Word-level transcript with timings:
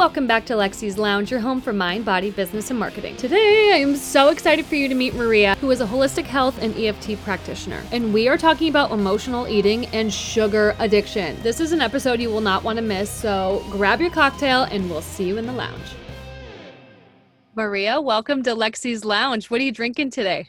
Welcome 0.00 0.26
back 0.26 0.46
to 0.46 0.54
Lexi's 0.54 0.96
Lounge, 0.96 1.30
your 1.30 1.40
home 1.40 1.60
for 1.60 1.74
mind, 1.74 2.06
body, 2.06 2.30
business, 2.30 2.70
and 2.70 2.78
marketing. 2.78 3.18
Today, 3.18 3.72
I 3.74 3.76
am 3.76 3.94
so 3.94 4.30
excited 4.30 4.64
for 4.64 4.74
you 4.74 4.88
to 4.88 4.94
meet 4.94 5.14
Maria, 5.14 5.56
who 5.56 5.70
is 5.70 5.82
a 5.82 5.86
holistic 5.86 6.24
health 6.24 6.56
and 6.62 6.74
EFT 6.74 7.22
practitioner. 7.22 7.82
And 7.92 8.14
we 8.14 8.26
are 8.26 8.38
talking 8.38 8.70
about 8.70 8.92
emotional 8.92 9.46
eating 9.46 9.84
and 9.88 10.10
sugar 10.10 10.74
addiction. 10.78 11.36
This 11.42 11.60
is 11.60 11.72
an 11.72 11.82
episode 11.82 12.18
you 12.18 12.30
will 12.30 12.40
not 12.40 12.64
want 12.64 12.78
to 12.78 12.82
miss, 12.82 13.10
so 13.10 13.62
grab 13.68 14.00
your 14.00 14.08
cocktail 14.08 14.62
and 14.62 14.88
we'll 14.88 15.02
see 15.02 15.24
you 15.24 15.36
in 15.36 15.46
the 15.46 15.52
lounge. 15.52 15.94
Maria, 17.54 18.00
welcome 18.00 18.42
to 18.44 18.54
Lexi's 18.54 19.04
Lounge. 19.04 19.50
What 19.50 19.60
are 19.60 19.64
you 19.64 19.70
drinking 19.70 20.12
today? 20.12 20.48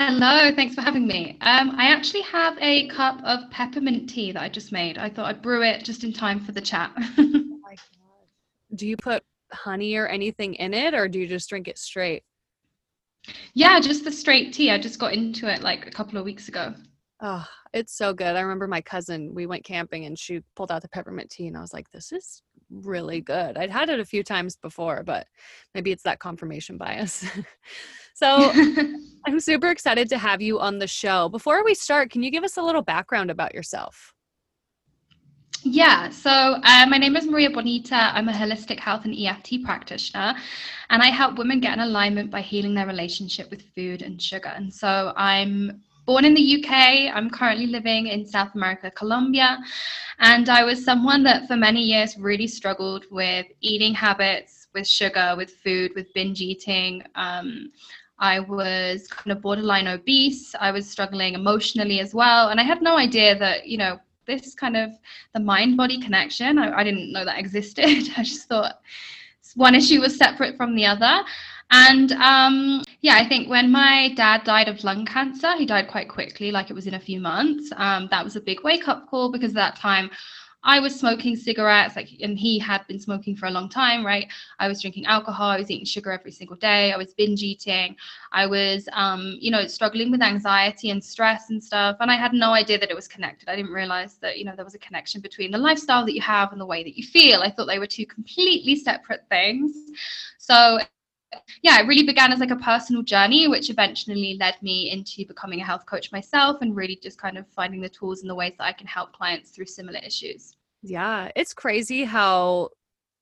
Hello, 0.00 0.52
thanks 0.56 0.74
for 0.74 0.80
having 0.80 1.06
me. 1.06 1.38
Um, 1.40 1.70
I 1.78 1.92
actually 1.92 2.22
have 2.22 2.58
a 2.60 2.88
cup 2.88 3.20
of 3.22 3.48
peppermint 3.52 4.10
tea 4.10 4.32
that 4.32 4.42
I 4.42 4.48
just 4.48 4.72
made. 4.72 4.98
I 4.98 5.08
thought 5.08 5.26
I'd 5.26 5.40
brew 5.40 5.62
it 5.62 5.84
just 5.84 6.02
in 6.02 6.12
time 6.12 6.40
for 6.40 6.50
the 6.50 6.60
chat. 6.60 6.90
do 8.74 8.86
you 8.86 8.96
put 8.96 9.22
honey 9.52 9.96
or 9.96 10.06
anything 10.06 10.54
in 10.54 10.74
it 10.74 10.94
or 10.94 11.08
do 11.08 11.18
you 11.18 11.26
just 11.26 11.48
drink 11.48 11.68
it 11.68 11.78
straight? 11.78 12.22
Yeah, 13.54 13.80
just 13.80 14.04
the 14.04 14.12
straight 14.12 14.52
tea. 14.52 14.70
I 14.70 14.78
just 14.78 14.98
got 14.98 15.14
into 15.14 15.52
it 15.52 15.62
like 15.62 15.86
a 15.86 15.90
couple 15.90 16.18
of 16.18 16.24
weeks 16.24 16.48
ago. 16.48 16.74
Oh, 17.20 17.44
it's 17.72 17.96
so 17.96 18.12
good. 18.12 18.36
I 18.36 18.40
remember 18.40 18.68
my 18.68 18.80
cousin, 18.80 19.34
we 19.34 19.46
went 19.46 19.64
camping 19.64 20.04
and 20.04 20.18
she 20.18 20.40
pulled 20.54 20.70
out 20.70 20.82
the 20.82 20.88
peppermint 20.88 21.30
tea 21.30 21.48
and 21.48 21.56
I 21.56 21.60
was 21.60 21.72
like, 21.72 21.90
this 21.90 22.12
is 22.12 22.42
really 22.70 23.20
good. 23.20 23.58
I'd 23.58 23.70
had 23.70 23.88
it 23.88 23.98
a 23.98 24.04
few 24.04 24.22
times 24.22 24.56
before, 24.56 25.02
but 25.02 25.26
maybe 25.74 25.90
it's 25.90 26.04
that 26.04 26.20
confirmation 26.20 26.78
bias. 26.78 27.24
so 28.14 28.52
I'm 29.26 29.40
super 29.40 29.68
excited 29.68 30.08
to 30.10 30.18
have 30.18 30.40
you 30.40 30.60
on 30.60 30.78
the 30.78 30.86
show. 30.86 31.28
Before 31.28 31.64
we 31.64 31.74
start, 31.74 32.10
can 32.10 32.22
you 32.22 32.30
give 32.30 32.44
us 32.44 32.56
a 32.56 32.62
little 32.62 32.82
background 32.82 33.30
about 33.30 33.52
yourself? 33.52 34.14
Yeah, 35.64 36.10
so 36.10 36.30
uh, 36.30 36.86
my 36.88 36.98
name 36.98 37.16
is 37.16 37.26
Maria 37.26 37.50
Bonita. 37.50 37.96
I'm 37.96 38.28
a 38.28 38.32
holistic 38.32 38.78
health 38.78 39.04
and 39.04 39.14
EFT 39.14 39.64
practitioner, 39.64 40.34
and 40.90 41.02
I 41.02 41.06
help 41.06 41.36
women 41.36 41.58
get 41.58 41.74
in 41.74 41.80
alignment 41.80 42.30
by 42.30 42.42
healing 42.42 42.74
their 42.74 42.86
relationship 42.86 43.50
with 43.50 43.62
food 43.74 44.02
and 44.02 44.22
sugar. 44.22 44.52
And 44.54 44.72
so 44.72 45.12
I'm 45.16 45.82
born 46.06 46.24
in 46.24 46.34
the 46.34 46.62
UK. 46.62 47.12
I'm 47.12 47.28
currently 47.28 47.66
living 47.66 48.06
in 48.06 48.24
South 48.24 48.54
America, 48.54 48.90
Colombia. 48.90 49.58
And 50.20 50.48
I 50.48 50.62
was 50.64 50.84
someone 50.84 51.24
that 51.24 51.48
for 51.48 51.56
many 51.56 51.82
years 51.82 52.16
really 52.16 52.46
struggled 52.46 53.06
with 53.10 53.46
eating 53.60 53.94
habits, 53.94 54.68
with 54.74 54.86
sugar, 54.86 55.34
with 55.36 55.50
food, 55.50 55.92
with 55.96 56.12
binge 56.14 56.40
eating. 56.40 57.02
Um, 57.16 57.72
I 58.20 58.40
was 58.40 59.06
kind 59.08 59.32
of 59.36 59.42
borderline 59.42 59.86
obese. 59.86 60.54
I 60.58 60.70
was 60.70 60.88
struggling 60.88 61.34
emotionally 61.34 62.00
as 62.00 62.14
well. 62.14 62.48
And 62.48 62.60
I 62.60 62.62
had 62.62 62.80
no 62.80 62.96
idea 62.96 63.38
that, 63.38 63.66
you 63.66 63.76
know, 63.76 63.98
this 64.28 64.54
kind 64.54 64.76
of 64.76 64.92
the 65.34 65.40
mind 65.40 65.76
body 65.76 66.00
connection. 66.00 66.58
I, 66.58 66.78
I 66.78 66.84
didn't 66.84 67.12
know 67.12 67.24
that 67.24 67.38
existed. 67.40 67.84
I 68.16 68.22
just 68.22 68.48
thought 68.48 68.80
one 69.56 69.74
issue 69.74 70.00
was 70.00 70.16
separate 70.16 70.56
from 70.56 70.76
the 70.76 70.86
other. 70.86 71.24
And 71.70 72.12
um, 72.12 72.84
yeah, 73.00 73.16
I 73.16 73.28
think 73.28 73.50
when 73.50 73.70
my 73.70 74.12
dad 74.14 74.44
died 74.44 74.68
of 74.68 74.84
lung 74.84 75.04
cancer, 75.04 75.54
he 75.56 75.66
died 75.66 75.88
quite 75.88 76.08
quickly, 76.08 76.50
like 76.50 76.70
it 76.70 76.74
was 76.74 76.86
in 76.86 76.94
a 76.94 77.00
few 77.00 77.20
months. 77.20 77.70
Um, 77.76 78.08
that 78.10 78.24
was 78.24 78.36
a 78.36 78.40
big 78.40 78.62
wake 78.62 78.88
up 78.88 79.08
call 79.08 79.30
because 79.30 79.50
at 79.50 79.56
that 79.56 79.76
time 79.76 80.10
I 80.64 80.80
was 80.80 80.98
smoking 80.98 81.36
cigarettes, 81.36 81.94
like, 81.94 82.08
and 82.20 82.38
he 82.38 82.58
had 82.58 82.86
been 82.88 82.98
smoking 82.98 83.36
for 83.36 83.46
a 83.46 83.50
long 83.50 83.68
time, 83.68 84.04
right? 84.04 84.26
I 84.58 84.66
was 84.66 84.80
drinking 84.82 85.06
alcohol, 85.06 85.50
I 85.50 85.58
was 85.58 85.70
eating 85.70 85.84
sugar 85.84 86.10
every 86.10 86.32
single 86.32 86.56
day, 86.56 86.92
I 86.92 86.96
was 86.96 87.14
binge 87.14 87.42
eating, 87.42 87.96
I 88.32 88.46
was, 88.46 88.88
um, 88.92 89.36
you 89.40 89.50
know, 89.50 89.66
struggling 89.66 90.10
with 90.10 90.20
anxiety 90.20 90.90
and 90.90 91.02
stress 91.02 91.50
and 91.50 91.62
stuff. 91.62 91.96
And 92.00 92.10
I 92.10 92.16
had 92.16 92.32
no 92.32 92.52
idea 92.52 92.78
that 92.78 92.90
it 92.90 92.96
was 92.96 93.06
connected. 93.06 93.48
I 93.48 93.56
didn't 93.56 93.72
realize 93.72 94.16
that, 94.18 94.38
you 94.38 94.44
know, 94.44 94.54
there 94.56 94.64
was 94.64 94.74
a 94.74 94.80
connection 94.80 95.20
between 95.20 95.52
the 95.52 95.58
lifestyle 95.58 96.04
that 96.04 96.14
you 96.14 96.22
have 96.22 96.50
and 96.52 96.60
the 96.60 96.66
way 96.66 96.82
that 96.82 96.98
you 96.98 97.06
feel. 97.06 97.40
I 97.40 97.50
thought 97.50 97.66
they 97.66 97.78
were 97.78 97.86
two 97.86 98.06
completely 98.06 98.74
separate 98.74 99.28
things. 99.28 99.76
So 100.38 100.80
yeah, 101.62 101.80
it 101.80 101.86
really 101.86 102.06
began 102.06 102.32
as 102.32 102.40
like 102.40 102.50
a 102.50 102.56
personal 102.56 103.02
journey, 103.02 103.48
which 103.48 103.70
eventually 103.70 104.36
led 104.40 104.54
me 104.62 104.90
into 104.90 105.26
becoming 105.26 105.60
a 105.60 105.64
health 105.64 105.86
coach 105.86 106.10
myself 106.12 106.58
and 106.60 106.76
really 106.76 106.98
just 107.02 107.20
kind 107.20 107.36
of 107.36 107.46
finding 107.48 107.80
the 107.80 107.88
tools 107.88 108.22
and 108.22 108.30
the 108.30 108.34
ways 108.34 108.54
that 108.58 108.64
I 108.64 108.72
can 108.72 108.86
help 108.86 109.12
clients 109.12 109.50
through 109.50 109.66
similar 109.66 110.00
issues. 110.04 110.56
Yeah, 110.82 111.30
it's 111.34 111.52
crazy 111.52 112.04
how 112.04 112.70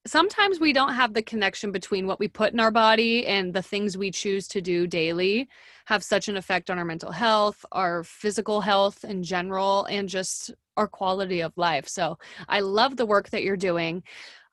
sometimes 0.06 0.60
we 0.60 0.72
don't 0.72 0.94
have 0.94 1.14
the 1.14 1.22
connection 1.22 1.72
between 1.72 2.06
what 2.06 2.20
we 2.20 2.28
put 2.28 2.52
in 2.52 2.60
our 2.60 2.70
body 2.70 3.26
and 3.26 3.52
the 3.52 3.62
things 3.62 3.98
we 3.98 4.10
choose 4.10 4.46
to 4.48 4.60
do 4.60 4.86
daily 4.86 5.48
have 5.86 6.04
such 6.04 6.28
an 6.28 6.36
effect 6.36 6.70
on 6.70 6.78
our 6.78 6.84
mental 6.84 7.12
health, 7.12 7.64
our 7.72 8.04
physical 8.04 8.60
health 8.60 9.04
in 9.04 9.22
general, 9.22 9.84
and 9.86 10.08
just 10.08 10.52
our 10.76 10.86
quality 10.86 11.40
of 11.40 11.56
life. 11.56 11.88
So 11.88 12.18
I 12.48 12.60
love 12.60 12.96
the 12.96 13.06
work 13.06 13.30
that 13.30 13.42
you're 13.42 13.56
doing. 13.56 14.02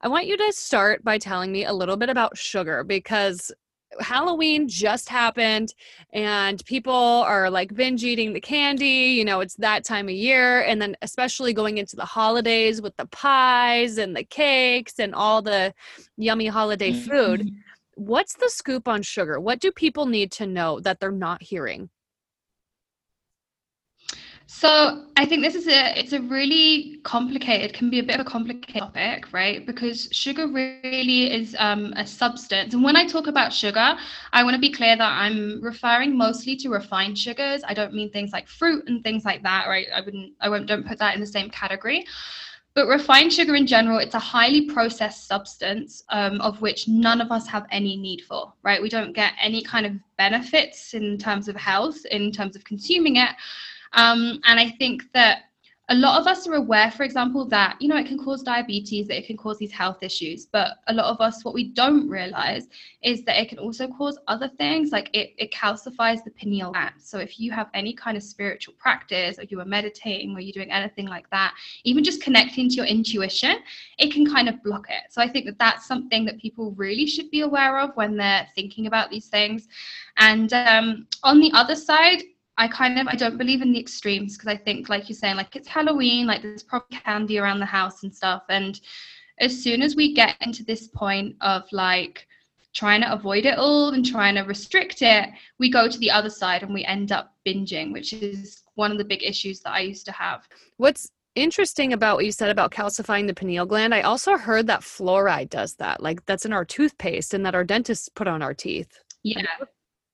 I 0.03 0.09
want 0.09 0.27
you 0.27 0.35
to 0.35 0.51
start 0.51 1.01
by 1.01 1.17
telling 1.17 1.49
me 1.49 1.63
a 1.63 1.71
little 1.71 1.95
bit 1.95 2.09
about 2.09 2.37
sugar 2.37 2.83
because 2.83 3.53
Halloween 4.01 4.67
just 4.67 5.07
happened 5.07 5.73
and 6.11 6.63
people 6.65 6.93
are 6.93 7.49
like 7.49 7.73
binge 7.73 8.03
eating 8.03 8.33
the 8.33 8.41
candy. 8.41 9.15
You 9.15 9.23
know, 9.23 9.39
it's 9.39 9.55
that 9.55 9.85
time 9.85 10.09
of 10.09 10.13
year. 10.13 10.61
And 10.63 10.81
then, 10.81 10.97
especially 11.01 11.53
going 11.53 11.77
into 11.77 11.95
the 11.95 12.03
holidays 12.03 12.81
with 12.81 12.97
the 12.97 13.05
pies 13.05 13.97
and 13.97 14.13
the 14.13 14.25
cakes 14.25 14.99
and 14.99 15.15
all 15.15 15.41
the 15.41 15.73
yummy 16.17 16.47
holiday 16.47 16.91
food. 16.91 17.39
Mm-hmm. 17.39 17.55
What's 17.95 18.33
the 18.33 18.49
scoop 18.49 18.89
on 18.89 19.03
sugar? 19.03 19.39
What 19.39 19.61
do 19.61 19.71
people 19.71 20.05
need 20.05 20.33
to 20.33 20.47
know 20.47 20.81
that 20.81 20.99
they're 20.99 21.11
not 21.11 21.41
hearing? 21.41 21.89
So 24.45 25.05
I 25.15 25.25
think 25.25 25.41
this 25.41 25.55
is 25.55 25.67
a 25.67 25.97
it's 25.97 26.13
a 26.13 26.21
really 26.21 26.99
complicated 27.03 27.73
can 27.73 27.89
be 27.89 27.99
a 27.99 28.03
bit 28.03 28.19
of 28.19 28.27
a 28.27 28.29
complicated 28.29 28.81
topic, 28.81 29.31
right? 29.31 29.65
Because 29.65 30.09
sugar 30.11 30.47
really 30.47 31.33
is 31.33 31.55
um, 31.59 31.93
a 31.95 32.05
substance, 32.05 32.73
and 32.73 32.83
when 32.83 32.95
I 32.95 33.07
talk 33.07 33.27
about 33.27 33.53
sugar, 33.53 33.95
I 34.33 34.43
want 34.43 34.55
to 34.55 34.59
be 34.59 34.71
clear 34.71 34.95
that 34.97 35.11
I'm 35.11 35.61
referring 35.61 36.17
mostly 36.17 36.55
to 36.57 36.69
refined 36.69 37.17
sugars. 37.17 37.61
I 37.65 37.73
don't 37.73 37.93
mean 37.93 38.11
things 38.11 38.31
like 38.31 38.47
fruit 38.47 38.83
and 38.87 39.01
things 39.01 39.23
like 39.23 39.43
that, 39.43 39.67
right? 39.67 39.87
I 39.95 40.01
wouldn't 40.01 40.33
I 40.41 40.49
won't 40.49 40.67
don't 40.67 40.85
put 40.85 40.99
that 40.99 41.15
in 41.15 41.21
the 41.21 41.27
same 41.27 41.49
category. 41.49 42.05
But 42.75 42.87
refined 42.87 43.31
sugar 43.31 43.55
in 43.55 43.67
general, 43.67 43.99
it's 43.99 44.15
a 44.15 44.19
highly 44.19 44.65
processed 44.65 45.27
substance 45.27 46.03
um, 46.09 46.41
of 46.41 46.59
which 46.59 46.87
none 46.87 47.21
of 47.21 47.31
us 47.31 47.47
have 47.47 47.67
any 47.69 47.95
need 47.95 48.21
for, 48.21 48.51
right? 48.63 48.81
We 48.81 48.89
don't 48.89 49.13
get 49.13 49.33
any 49.39 49.61
kind 49.61 49.85
of 49.85 49.93
benefits 50.17 50.95
in 50.95 51.19
terms 51.19 51.47
of 51.47 51.55
health, 51.55 52.03
in 52.09 52.31
terms 52.31 52.55
of 52.55 52.63
consuming 52.63 53.17
it. 53.17 53.29
Um, 53.93 54.39
and 54.45 54.59
I 54.59 54.69
think 54.71 55.11
that 55.13 55.43
a 55.89 55.95
lot 55.95 56.19
of 56.19 56.27
us 56.27 56.47
are 56.47 56.53
aware, 56.53 56.89
for 56.91 57.03
example, 57.03 57.45
that 57.49 57.75
you 57.81 57.89
know 57.89 57.97
it 57.97 58.07
can 58.07 58.17
cause 58.17 58.41
diabetes, 58.41 59.07
that 59.07 59.17
it 59.17 59.27
can 59.27 59.35
cause 59.35 59.57
these 59.57 59.71
health 59.71 60.01
issues. 60.01 60.45
But 60.45 60.77
a 60.87 60.93
lot 60.93 61.05
of 61.07 61.19
us, 61.19 61.43
what 61.43 61.53
we 61.53 61.65
don't 61.65 62.07
realize 62.07 62.67
is 63.01 63.25
that 63.25 63.39
it 63.41 63.49
can 63.49 63.59
also 63.59 63.89
cause 63.89 64.17
other 64.29 64.47
things, 64.47 64.91
like 64.91 65.09
it, 65.13 65.33
it 65.37 65.51
calcifies 65.51 66.23
the 66.23 66.31
pineal 66.31 66.71
gland. 66.71 66.95
So 66.99 67.17
if 67.19 67.37
you 67.37 67.51
have 67.51 67.69
any 67.73 67.93
kind 67.93 68.15
of 68.15 68.23
spiritual 68.23 68.75
practice, 68.79 69.37
or 69.37 69.43
you 69.43 69.59
are 69.59 69.65
meditating, 69.65 70.33
or 70.33 70.39
you're 70.39 70.53
doing 70.53 70.71
anything 70.71 71.07
like 71.07 71.29
that, 71.31 71.53
even 71.83 72.01
just 72.01 72.23
connecting 72.23 72.69
to 72.69 72.75
your 72.75 72.85
intuition, 72.85 73.57
it 73.97 74.13
can 74.13 74.25
kind 74.25 74.47
of 74.47 74.63
block 74.63 74.85
it. 74.89 75.11
So 75.11 75.21
I 75.21 75.27
think 75.27 75.45
that 75.47 75.59
that's 75.59 75.85
something 75.85 76.23
that 76.25 76.39
people 76.39 76.71
really 76.71 77.05
should 77.05 77.29
be 77.29 77.41
aware 77.41 77.77
of 77.79 77.93
when 77.95 78.15
they're 78.15 78.47
thinking 78.55 78.87
about 78.87 79.11
these 79.11 79.27
things. 79.27 79.67
And 80.15 80.53
um, 80.53 81.07
on 81.23 81.41
the 81.41 81.51
other 81.53 81.75
side, 81.75 82.23
I 82.57 82.67
kind 82.67 82.99
of 82.99 83.07
I 83.07 83.15
don't 83.15 83.37
believe 83.37 83.61
in 83.61 83.71
the 83.71 83.79
extremes 83.79 84.37
because 84.37 84.47
I 84.47 84.57
think 84.57 84.89
like 84.89 85.09
you're 85.09 85.15
saying 85.15 85.37
like 85.37 85.55
it's 85.55 85.67
Halloween 85.67 86.27
like 86.27 86.41
there's 86.41 86.63
probably 86.63 86.97
candy 86.97 87.39
around 87.39 87.59
the 87.59 87.65
house 87.65 88.03
and 88.03 88.13
stuff 88.13 88.43
and 88.49 88.79
as 89.39 89.61
soon 89.61 89.81
as 89.81 89.95
we 89.95 90.13
get 90.13 90.35
into 90.41 90.63
this 90.63 90.87
point 90.87 91.35
of 91.41 91.63
like 91.71 92.27
trying 92.73 93.01
to 93.01 93.11
avoid 93.11 93.45
it 93.45 93.57
all 93.57 93.89
and 93.89 94.05
trying 94.05 94.35
to 94.35 94.41
restrict 94.41 95.01
it 95.01 95.29
we 95.59 95.69
go 95.69 95.87
to 95.87 95.97
the 95.97 96.11
other 96.11 96.29
side 96.29 96.63
and 96.63 96.73
we 96.73 96.85
end 96.85 97.11
up 97.11 97.33
binging 97.45 97.91
which 97.91 98.13
is 98.13 98.63
one 98.75 98.91
of 98.91 98.97
the 98.97 99.05
big 99.05 99.23
issues 99.23 99.59
that 99.61 99.73
I 99.73 99.81
used 99.81 100.05
to 100.05 100.11
have. 100.11 100.47
What's 100.77 101.09
interesting 101.35 101.93
about 101.93 102.17
what 102.17 102.25
you 102.25 102.31
said 102.31 102.49
about 102.49 102.71
calcifying 102.71 103.25
the 103.25 103.33
pineal 103.33 103.65
gland 103.65 103.95
I 103.95 104.01
also 104.01 104.37
heard 104.37 104.67
that 104.67 104.81
fluoride 104.81 105.49
does 105.49 105.73
that 105.75 106.01
like 106.01 106.23
that's 106.27 106.45
in 106.45 106.53
our 106.53 106.63
toothpaste 106.63 107.33
and 107.33 107.43
that 107.45 107.55
our 107.55 107.63
dentists 107.63 108.07
put 108.09 108.27
on 108.27 108.43
our 108.43 108.53
teeth. 108.53 108.99
Yeah. 109.23 109.41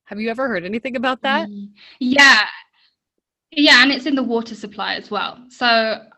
Have 0.09 0.19
you 0.19 0.29
ever 0.31 0.47
heard 0.47 0.65
anything 0.65 0.95
about 0.95 1.21
that? 1.21 1.47
Mm. 1.47 1.69
Yeah. 1.99 2.47
Yeah, 3.51 3.83
and 3.83 3.91
it's 3.91 4.07
in 4.07 4.15
the 4.15 4.23
water 4.23 4.55
supply 4.55 4.95
as 4.95 5.11
well. 5.11 5.37
So, 5.49 5.67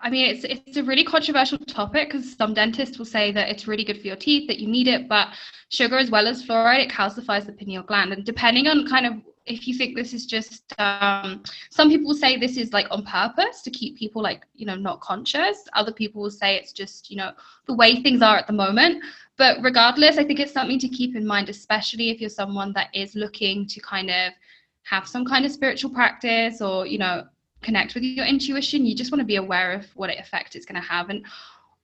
I 0.02 0.10
mean, 0.10 0.34
it's 0.34 0.46
it's 0.46 0.78
a 0.78 0.84
really 0.84 1.04
controversial 1.04 1.58
topic 1.58 2.10
because 2.10 2.34
some 2.38 2.54
dentists 2.54 2.98
will 2.98 3.06
say 3.06 3.34
that 3.34 3.50
it's 3.50 3.68
really 3.68 3.84
good 3.84 4.00
for 4.00 4.08
your 4.08 4.16
teeth, 4.16 4.48
that 4.48 4.60
you 4.60 4.68
need 4.70 4.88
it, 4.88 5.10
but 5.10 5.28
sugar 5.70 5.98
as 5.98 6.10
well 6.10 6.26
as 6.26 6.42
fluoride, 6.46 6.86
it 6.86 6.90
calcifies 6.90 7.46
the 7.46 7.52
pineal 7.52 7.84
gland. 7.84 8.14
And 8.14 8.24
depending 8.26 8.68
on 8.68 8.88
kind 8.88 9.06
of 9.06 9.14
if 9.46 9.68
you 9.68 9.76
think 9.76 9.96
this 9.96 10.14
is 10.14 10.26
just 10.26 10.74
um, 10.80 11.44
some 11.70 11.90
people 11.90 12.14
say 12.14 12.38
this 12.38 12.58
is 12.58 12.74
like 12.74 12.88
on 12.92 13.04
purpose 13.06 13.62
to 13.64 13.72
keep 13.72 13.98
people 13.98 14.22
like 14.22 14.44
you 14.54 14.66
know 14.66 14.76
not 14.76 15.02
conscious. 15.02 15.68
Other 15.74 15.92
people 15.92 16.22
will 16.22 16.32
say 16.32 16.56
it's 16.56 16.72
just 16.74 17.10
you 17.10 17.18
know 17.18 17.32
the 17.68 17.74
way 17.74 18.02
things 18.02 18.22
are 18.22 18.38
at 18.38 18.48
the 18.48 18.54
moment. 18.54 19.04
But 19.38 19.58
regardless 19.64 20.20
i 20.20 20.24
think 20.24 20.40
it's 20.40 20.54
something 20.54 20.78
to 20.78 20.88
keep 20.88 21.16
in 21.16 21.26
mind 21.26 21.50
especially 21.50 22.12
if 22.12 22.22
you're 22.22 22.30
someone 22.30 22.74
that 22.74 22.90
is 22.94 23.16
looking 23.16 23.66
to 23.68 23.80
kind 23.80 24.12
of 24.12 24.34
have 24.84 25.08
some 25.08 25.26
kind 25.26 25.46
of 25.46 25.52
spiritual 25.52 25.90
practice 25.90 26.62
or 26.62 26.86
you 26.86 27.00
know 27.00 27.24
connect 27.64 27.96
with 27.96 28.04
your 28.04 28.26
intuition 28.26 28.86
you 28.86 28.96
just 28.96 29.12
want 29.12 29.20
to 29.20 29.26
be 29.26 29.38
aware 29.38 29.72
of 29.72 29.86
what 29.96 30.12
effect 30.12 30.56
it's 30.56 30.66
going 30.66 30.80
to 30.80 30.88
have. 30.88 31.10
And 31.10 31.26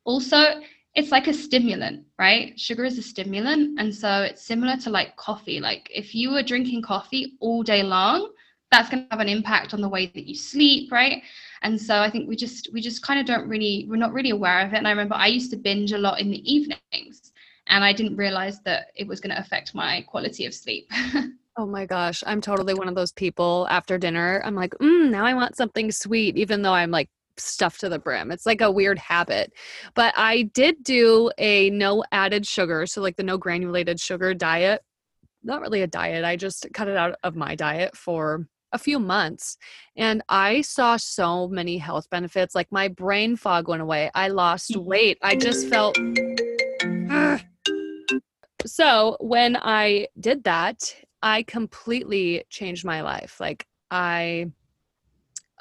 also 0.04 0.62
it's 0.98 1.12
like 1.12 1.28
a 1.28 1.34
stimulant, 1.34 2.04
right? 2.18 2.60
Sugar 2.60 2.84
is 2.84 2.98
a 2.98 3.04
stimulant. 3.04 3.80
And 3.80 3.94
so 3.94 4.24
it's 4.24 4.44
similar 4.44 4.76
to 4.78 4.90
like 4.90 5.16
coffee. 5.16 5.60
Like 5.60 5.88
if 5.94 6.16
you 6.16 6.32
were 6.32 6.42
drinking 6.42 6.82
coffee 6.82 7.38
all 7.40 7.62
day 7.62 7.84
long, 7.84 8.32
that's 8.72 8.90
going 8.90 9.04
to 9.04 9.08
have 9.12 9.20
an 9.20 9.30
impact 9.30 9.76
on 9.76 9.80
the 9.80 9.88
way 9.88 10.08
that 10.08 10.28
you 10.28 10.34
sleep, 10.34 10.92
right? 10.92 11.22
And 11.62 11.80
so 11.80 12.00
I 12.00 12.10
think 12.10 12.28
we 12.28 12.36
just 12.36 12.70
we 12.74 12.82
just 12.82 13.04
kind 13.04 13.20
of 13.20 13.28
don't 13.28 13.48
really 13.48 13.86
we're 13.88 13.96
not 13.96 14.12
really 14.12 14.32
aware 14.32 14.66
of 14.66 14.74
it. 14.74 14.78
And 14.78 14.88
I 14.88 14.90
remember 14.90 15.14
I 15.14 15.28
used 15.28 15.52
to 15.52 15.58
binge 15.58 15.92
a 15.92 16.00
lot 16.00 16.20
in 16.20 16.32
the 16.32 16.52
evenings 16.52 17.32
and 17.68 17.84
I 17.84 17.94
didn't 17.94 18.18
realize 18.18 18.60
that 18.64 18.88
it 18.96 19.08
was 19.08 19.22
going 19.22 19.36
to 19.36 19.40
affect 19.40 19.76
my 19.76 20.02
quality 20.02 20.46
of 20.46 20.54
sleep. 20.54 20.92
Oh 21.60 21.66
my 21.66 21.88
gosh, 21.88 22.24
I'm 22.28 22.40
totally 22.40 22.76
one 22.76 22.88
of 22.88 22.94
those 22.94 23.12
people 23.12 23.66
after 23.72 23.98
dinner. 23.98 24.44
I'm 24.46 24.54
like, 24.54 24.76
mm, 24.76 25.10
now 25.10 25.26
I 25.26 25.34
want 25.34 25.58
something 25.58 25.92
sweet, 25.92 26.38
even 26.38 26.62
though 26.62 26.74
I'm 26.74 26.92
like 26.92 27.10
stuffed 27.40 27.80
to 27.82 27.90
the 27.90 28.00
brim. 28.00 28.32
It's 28.32 28.46
like 28.46 28.62
a 28.62 28.72
weird 28.72 29.00
habit. 29.00 29.54
But 29.96 30.14
I 30.18 30.44
did 30.54 30.84
do 30.84 31.32
a 31.38 31.70
no 31.70 32.04
added 32.12 32.46
sugar, 32.48 32.86
so 32.86 33.02
like 33.02 33.16
the 33.16 33.24
no 33.24 33.38
granulated 33.38 34.00
sugar 34.00 34.34
diet. 34.34 34.82
Not 35.44 35.62
really 35.62 35.82
a 35.82 35.88
diet, 35.88 36.26
I 36.26 36.36
just 36.36 36.68
cut 36.74 36.88
it 36.88 36.98
out 36.98 37.16
of 37.24 37.36
my 37.36 37.56
diet 37.56 37.96
for 37.96 38.48
a 38.74 38.78
few 38.78 39.00
months 39.00 39.58
and 39.96 40.22
I 40.28 40.62
saw 40.62 40.98
so 40.98 41.48
many 41.48 41.78
health 41.78 42.10
benefits. 42.10 42.54
Like 42.54 42.72
my 42.72 42.88
brain 42.88 43.36
fog 43.36 43.68
went 43.68 43.82
away. 43.82 44.12
I 44.14 44.28
lost 44.28 44.72
mm-hmm. 44.72 44.86
weight. 44.86 45.18
I 45.22 45.36
just 45.36 45.68
felt. 45.68 45.98
So 48.66 49.18
when 49.20 49.56
I 49.56 50.08
did 50.20 50.44
that, 50.44 50.94
I 51.22 51.44
completely 51.44 52.44
changed 52.50 52.86
my 52.86 53.02
life. 53.02 53.40
Like 53.40 53.66
I 53.90 54.52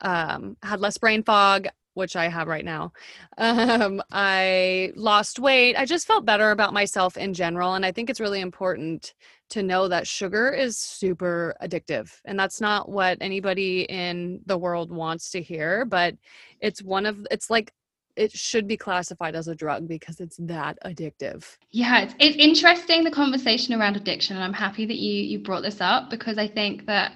um, 0.02 0.56
had 0.62 0.80
less 0.80 0.98
brain 0.98 1.22
fog, 1.22 1.68
which 1.94 2.14
I 2.14 2.28
have 2.28 2.48
right 2.48 2.64
now. 2.64 2.92
Um, 3.38 4.02
I 4.10 4.92
lost 4.96 5.38
weight. 5.38 5.76
I 5.76 5.84
just 5.84 6.06
felt 6.06 6.24
better 6.24 6.50
about 6.50 6.72
myself 6.72 7.18
in 7.18 7.34
general. 7.34 7.74
And 7.74 7.84
I 7.84 7.92
think 7.92 8.08
it's 8.08 8.20
really 8.20 8.40
important 8.40 9.12
to 9.50 9.62
know 9.62 9.88
that 9.88 10.06
sugar 10.06 10.50
is 10.50 10.78
super 10.78 11.54
addictive. 11.62 12.18
And 12.24 12.38
that's 12.38 12.60
not 12.60 12.88
what 12.88 13.18
anybody 13.20 13.82
in 13.82 14.40
the 14.46 14.56
world 14.56 14.90
wants 14.90 15.30
to 15.30 15.42
hear, 15.42 15.84
but 15.84 16.14
it's 16.60 16.82
one 16.82 17.04
of, 17.04 17.26
it's 17.30 17.50
like, 17.50 17.72
it 18.16 18.32
should 18.32 18.66
be 18.66 18.76
classified 18.76 19.36
as 19.36 19.48
a 19.48 19.54
drug 19.54 19.86
because 19.86 20.20
it's 20.20 20.38
that 20.38 20.78
addictive. 20.84 21.56
Yeah, 21.70 22.02
it's, 22.02 22.14
it's 22.18 22.36
interesting 22.36 23.04
the 23.04 23.10
conversation 23.10 23.78
around 23.78 23.96
addiction, 23.96 24.36
and 24.36 24.44
I'm 24.44 24.54
happy 24.54 24.86
that 24.86 24.96
you 24.96 25.22
you 25.22 25.38
brought 25.40 25.62
this 25.62 25.80
up 25.80 26.08
because 26.08 26.38
I 26.38 26.48
think 26.48 26.86
that 26.86 27.12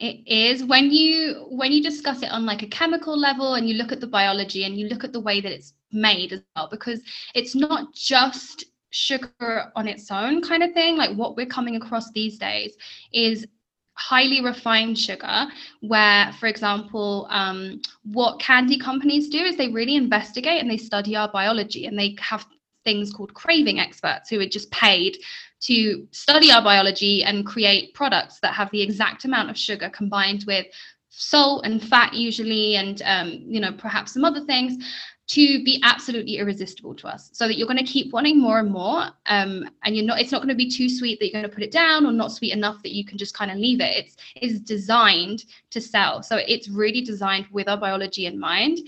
it 0.00 0.26
is 0.26 0.64
when 0.64 0.90
you 0.90 1.46
when 1.50 1.70
you 1.72 1.82
discuss 1.82 2.22
it 2.22 2.32
on 2.32 2.46
like 2.46 2.62
a 2.62 2.66
chemical 2.66 3.16
level 3.16 3.54
and 3.54 3.68
you 3.68 3.74
look 3.74 3.92
at 3.92 4.00
the 4.00 4.06
biology 4.06 4.64
and 4.64 4.78
you 4.78 4.88
look 4.88 5.04
at 5.04 5.12
the 5.12 5.20
way 5.20 5.40
that 5.40 5.52
it's 5.52 5.74
made 5.92 6.32
as 6.32 6.40
well 6.56 6.68
because 6.70 7.02
it's 7.34 7.54
not 7.54 7.92
just 7.92 8.64
sugar 8.90 9.70
on 9.76 9.86
its 9.86 10.10
own 10.10 10.42
kind 10.42 10.62
of 10.62 10.72
thing. 10.72 10.96
Like 10.96 11.14
what 11.16 11.36
we're 11.36 11.46
coming 11.46 11.76
across 11.76 12.10
these 12.12 12.38
days 12.38 12.76
is 13.12 13.46
highly 13.94 14.40
refined 14.42 14.98
sugar 14.98 15.46
where 15.80 16.32
for 16.40 16.46
example 16.46 17.26
um, 17.28 17.82
what 18.04 18.40
candy 18.40 18.78
companies 18.78 19.28
do 19.28 19.38
is 19.38 19.58
they 19.58 19.68
really 19.68 19.94
investigate 19.94 20.62
and 20.62 20.70
they 20.70 20.78
study 20.78 21.14
our 21.14 21.30
biology 21.30 21.84
and 21.84 21.98
they 21.98 22.16
have 22.18 22.46
things 22.84 23.12
called 23.12 23.34
craving 23.34 23.78
experts 23.78 24.28
who 24.30 24.40
are 24.40 24.46
just 24.46 24.70
paid 24.70 25.18
to 25.60 26.06
study 26.10 26.50
our 26.50 26.62
biology 26.62 27.22
and 27.22 27.44
create 27.44 27.92
products 27.94 28.40
that 28.40 28.54
have 28.54 28.70
the 28.70 28.82
exact 28.82 29.24
amount 29.24 29.50
of 29.50 29.58
sugar 29.58 29.90
combined 29.90 30.44
with 30.46 30.66
salt 31.10 31.66
and 31.66 31.82
fat 31.82 32.14
usually 32.14 32.76
and 32.76 33.02
um, 33.04 33.42
you 33.46 33.60
know 33.60 33.72
perhaps 33.72 34.14
some 34.14 34.24
other 34.24 34.44
things 34.44 34.82
to 35.30 35.62
be 35.62 35.80
absolutely 35.84 36.38
irresistible 36.38 36.92
to 36.92 37.06
us. 37.06 37.30
So 37.32 37.46
that 37.46 37.56
you're 37.56 37.68
going 37.68 37.78
to 37.78 37.84
keep 37.84 38.12
wanting 38.12 38.40
more 38.40 38.58
and 38.58 38.68
more 38.68 39.10
um, 39.26 39.70
and 39.84 39.94
you're 39.94 40.04
not 40.04 40.20
it's 40.20 40.32
not 40.32 40.38
going 40.38 40.48
to 40.48 40.56
be 40.56 40.68
too 40.68 40.88
sweet 40.88 41.20
that 41.20 41.26
you're 41.26 41.40
going 41.40 41.48
to 41.48 41.54
put 41.54 41.62
it 41.62 41.70
down 41.70 42.04
or 42.04 42.10
not 42.10 42.32
sweet 42.32 42.52
enough 42.52 42.82
that 42.82 42.92
you 42.92 43.04
can 43.04 43.16
just 43.16 43.32
kind 43.32 43.48
of 43.48 43.56
leave 43.56 43.80
it. 43.80 43.96
It's 43.96 44.16
is 44.42 44.58
designed 44.58 45.44
to 45.70 45.80
sell. 45.80 46.24
So 46.24 46.38
it's 46.48 46.68
really 46.68 47.00
designed 47.02 47.46
with 47.52 47.68
our 47.68 47.76
biology 47.76 48.26
in 48.26 48.40
mind 48.40 48.80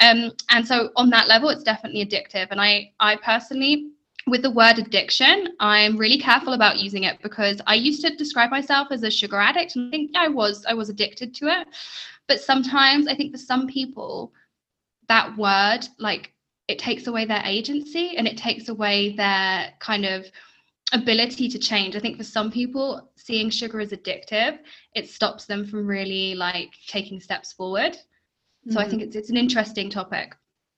um, 0.00 0.32
and 0.50 0.66
so 0.66 0.90
on 0.96 1.10
that 1.10 1.28
level 1.28 1.48
it's 1.48 1.62
definitely 1.62 2.04
addictive 2.04 2.48
and 2.50 2.60
i 2.60 2.90
i 3.00 3.16
personally 3.16 3.90
with 4.26 4.42
the 4.42 4.50
word 4.50 4.78
addiction, 4.78 5.48
I'm 5.60 5.96
really 5.96 6.18
careful 6.18 6.54
about 6.54 6.78
using 6.78 7.04
it 7.04 7.20
because 7.22 7.60
I 7.66 7.74
used 7.74 8.00
to 8.02 8.16
describe 8.16 8.50
myself 8.50 8.88
as 8.90 9.02
a 9.02 9.10
sugar 9.10 9.38
addict 9.38 9.76
and 9.76 9.88
I 9.88 9.90
think 9.90 10.16
I 10.16 10.28
was 10.28 10.64
I 10.66 10.74
was 10.74 10.88
addicted 10.88 11.34
to 11.36 11.48
it. 11.48 11.68
But 12.26 12.40
sometimes 12.40 13.06
I 13.06 13.14
think 13.14 13.32
for 13.32 13.38
some 13.38 13.66
people 13.66 14.32
that 15.08 15.36
word 15.36 15.80
like 15.98 16.32
it 16.68 16.78
takes 16.78 17.06
away 17.06 17.26
their 17.26 17.42
agency 17.44 18.16
and 18.16 18.26
it 18.26 18.38
takes 18.38 18.70
away 18.70 19.14
their 19.14 19.74
kind 19.80 20.06
of 20.06 20.24
ability 20.92 21.48
to 21.48 21.58
change. 21.58 21.94
I 21.94 22.00
think 22.00 22.16
for 22.16 22.24
some 22.24 22.50
people 22.50 23.10
seeing 23.16 23.50
sugar 23.50 23.80
as 23.80 23.90
addictive, 23.90 24.58
it 24.94 25.10
stops 25.10 25.44
them 25.44 25.66
from 25.66 25.86
really 25.86 26.34
like 26.34 26.70
taking 26.86 27.20
steps 27.20 27.52
forward. 27.52 27.98
So 28.66 28.70
mm-hmm. 28.70 28.78
I 28.78 28.88
think 28.88 29.02
it's 29.02 29.16
it's 29.16 29.30
an 29.30 29.36
interesting 29.36 29.90
topic. 29.90 30.34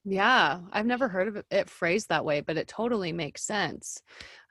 Yeah, 0.09 0.61
I've 0.73 0.87
never 0.87 1.09
heard 1.09 1.27
of 1.27 1.44
it 1.50 1.69
phrased 1.69 2.11
that 2.11 2.25
way, 2.25 2.41
but 2.41 2.56
it 2.56 2.69
totally 2.69 3.12
makes 3.12 3.43
sense. 3.43 4.00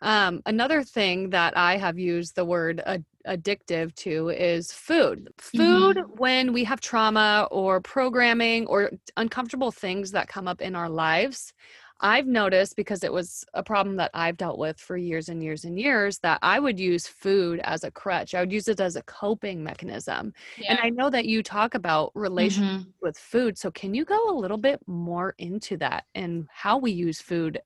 Um, 0.02 0.42
another 0.46 0.84
thing 0.84 1.30
that 1.30 1.56
I 1.56 1.78
have 1.78 1.98
used 1.98 2.36
the 2.36 2.44
word 2.44 2.84
ad- 2.86 3.06
addictive 3.26 3.96
to 3.96 4.30
is 4.30 4.74
food. 4.74 5.30
Food, 5.38 5.96
mm-hmm. 5.96 6.12
when 6.18 6.52
we 6.52 6.66
have 6.66 6.82
trauma 6.82 7.48
or 7.52 7.80
programming 7.80 8.68
or 8.68 8.92
uncomfortable 9.16 9.72
things 9.72 10.12
that 10.12 10.28
come 10.28 10.46
up 10.46 10.62
in 10.62 10.76
our 10.76 10.90
lives, 10.90 11.54
I've 12.02 12.28
noticed 12.28 12.76
because 12.76 13.04
it 13.04 13.12
was 13.12 13.46
a 13.54 13.64
problem 13.64 13.96
that 13.98 14.12
I've 14.14 14.38
dealt 14.38 14.58
with 14.58 14.80
for 14.80 14.98
years 14.98 15.30
and 15.30 15.42
years 15.42 15.64
and 15.64 15.80
years 15.80 16.20
that 16.20 16.40
I 16.42 16.60
would 16.60 16.80
use 16.80 17.08
food 17.08 17.62
as 17.64 17.84
a 17.84 17.92
crutch. 17.92 18.36
I 18.36 18.42
would 18.42 18.52
use 18.52 18.68
it 18.68 18.80
as 18.80 18.96
a 18.96 19.04
coping 19.04 19.64
mechanism. 19.64 20.34
Yeah. 20.58 20.72
And 20.72 20.80
I 20.84 20.90
know 20.90 21.10
that 21.10 21.26
you 21.26 21.42
talk 21.42 21.74
about 21.74 22.12
relationships 22.14 22.84
mm-hmm. 22.84 23.06
with 23.06 23.18
food. 23.18 23.58
So 23.58 23.72
can 23.72 23.94
you 23.94 24.04
go 24.04 24.30
a 24.30 24.38
little 24.38 24.58
bit 24.58 24.80
more 24.88 25.36
into 25.38 25.78
that 25.78 26.06
and 26.16 26.48
how 26.52 26.78
we 26.78 26.92
use 26.92 27.22
food 27.22 27.62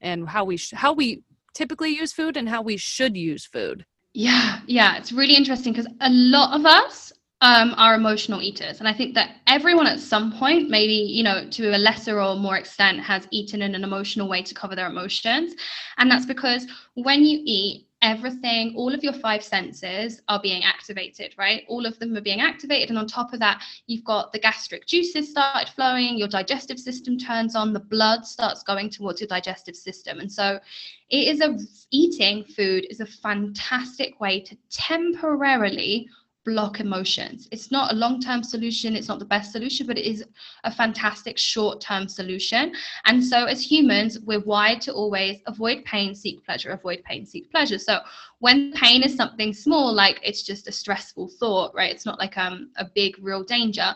and 0.00 0.28
how 0.28 0.44
we 0.44 0.56
sh- 0.56 0.74
how 0.74 0.92
we 0.92 1.22
typically 1.54 1.90
use 1.90 2.12
food 2.12 2.36
and 2.36 2.48
how 2.48 2.62
we 2.62 2.76
should 2.76 3.16
use 3.16 3.44
food? 3.44 3.84
Yeah, 4.12 4.60
yeah, 4.66 4.96
it's 4.96 5.10
really 5.10 5.34
interesting 5.34 5.72
because 5.72 5.88
a 6.00 6.10
lot 6.10 6.58
of 6.58 6.64
us 6.64 7.12
um, 7.44 7.74
are 7.76 7.94
emotional 7.94 8.40
eaters. 8.40 8.78
And 8.78 8.88
I 8.88 8.94
think 8.94 9.14
that 9.14 9.36
everyone 9.46 9.86
at 9.86 10.00
some 10.00 10.32
point, 10.32 10.70
maybe, 10.70 10.94
you 10.94 11.22
know, 11.22 11.46
to 11.50 11.76
a 11.76 11.78
lesser 11.78 12.18
or 12.18 12.36
more 12.36 12.56
extent, 12.56 13.00
has 13.00 13.28
eaten 13.30 13.60
in 13.60 13.74
an 13.74 13.84
emotional 13.84 14.30
way 14.30 14.40
to 14.40 14.54
cover 14.54 14.74
their 14.74 14.86
emotions. 14.86 15.54
And 15.98 16.10
that's 16.10 16.24
because 16.24 16.66
when 16.94 17.22
you 17.22 17.42
eat, 17.44 17.86
everything, 18.00 18.74
all 18.76 18.92
of 18.94 19.02
your 19.02 19.14
five 19.14 19.42
senses 19.42 20.20
are 20.28 20.40
being 20.40 20.62
activated, 20.62 21.34
right? 21.38 21.64
All 21.68 21.86
of 21.86 21.98
them 21.98 22.14
are 22.16 22.20
being 22.20 22.42
activated. 22.42 22.90
And 22.90 22.98
on 22.98 23.06
top 23.06 23.32
of 23.32 23.40
that, 23.40 23.62
you've 23.86 24.04
got 24.04 24.30
the 24.30 24.38
gastric 24.38 24.86
juices 24.86 25.30
started 25.30 25.72
flowing, 25.72 26.18
your 26.18 26.28
digestive 26.28 26.78
system 26.78 27.16
turns 27.16 27.56
on, 27.56 27.72
the 27.72 27.80
blood 27.80 28.26
starts 28.26 28.62
going 28.62 28.90
towards 28.90 29.22
your 29.22 29.28
digestive 29.28 29.74
system. 29.74 30.20
And 30.20 30.30
so 30.30 30.60
it 31.08 31.28
is 31.28 31.40
a 31.40 31.58
eating 31.90 32.44
food 32.44 32.86
is 32.90 33.00
a 33.00 33.06
fantastic 33.06 34.20
way 34.20 34.40
to 34.40 34.56
temporarily 34.70 36.06
block 36.44 36.80
emotions. 36.80 37.48
It's 37.50 37.70
not 37.70 37.92
a 37.92 37.96
long 37.96 38.20
term 38.20 38.42
solution, 38.42 38.94
it's 38.94 39.08
not 39.08 39.18
the 39.18 39.24
best 39.24 39.52
solution, 39.52 39.86
but 39.86 39.98
it 39.98 40.06
is 40.06 40.24
a 40.64 40.70
fantastic 40.70 41.38
short 41.38 41.80
term 41.80 42.08
solution. 42.08 42.72
And 43.04 43.24
so, 43.24 43.46
as 43.46 43.62
humans, 43.62 44.20
we're 44.20 44.40
wired 44.40 44.80
to 44.82 44.92
always 44.92 45.38
avoid 45.46 45.84
pain, 45.84 46.14
seek 46.14 46.44
pleasure, 46.44 46.70
avoid 46.70 47.02
pain, 47.04 47.26
seek 47.26 47.50
pleasure. 47.50 47.78
So, 47.78 48.00
when 48.38 48.72
pain 48.72 49.02
is 49.02 49.16
something 49.16 49.52
small, 49.52 49.92
like 49.92 50.20
it's 50.22 50.42
just 50.42 50.68
a 50.68 50.72
stressful 50.72 51.28
thought, 51.40 51.74
right? 51.74 51.92
It's 51.92 52.06
not 52.06 52.18
like 52.18 52.36
um, 52.36 52.70
a 52.76 52.84
big, 52.84 53.16
real 53.20 53.42
danger. 53.42 53.94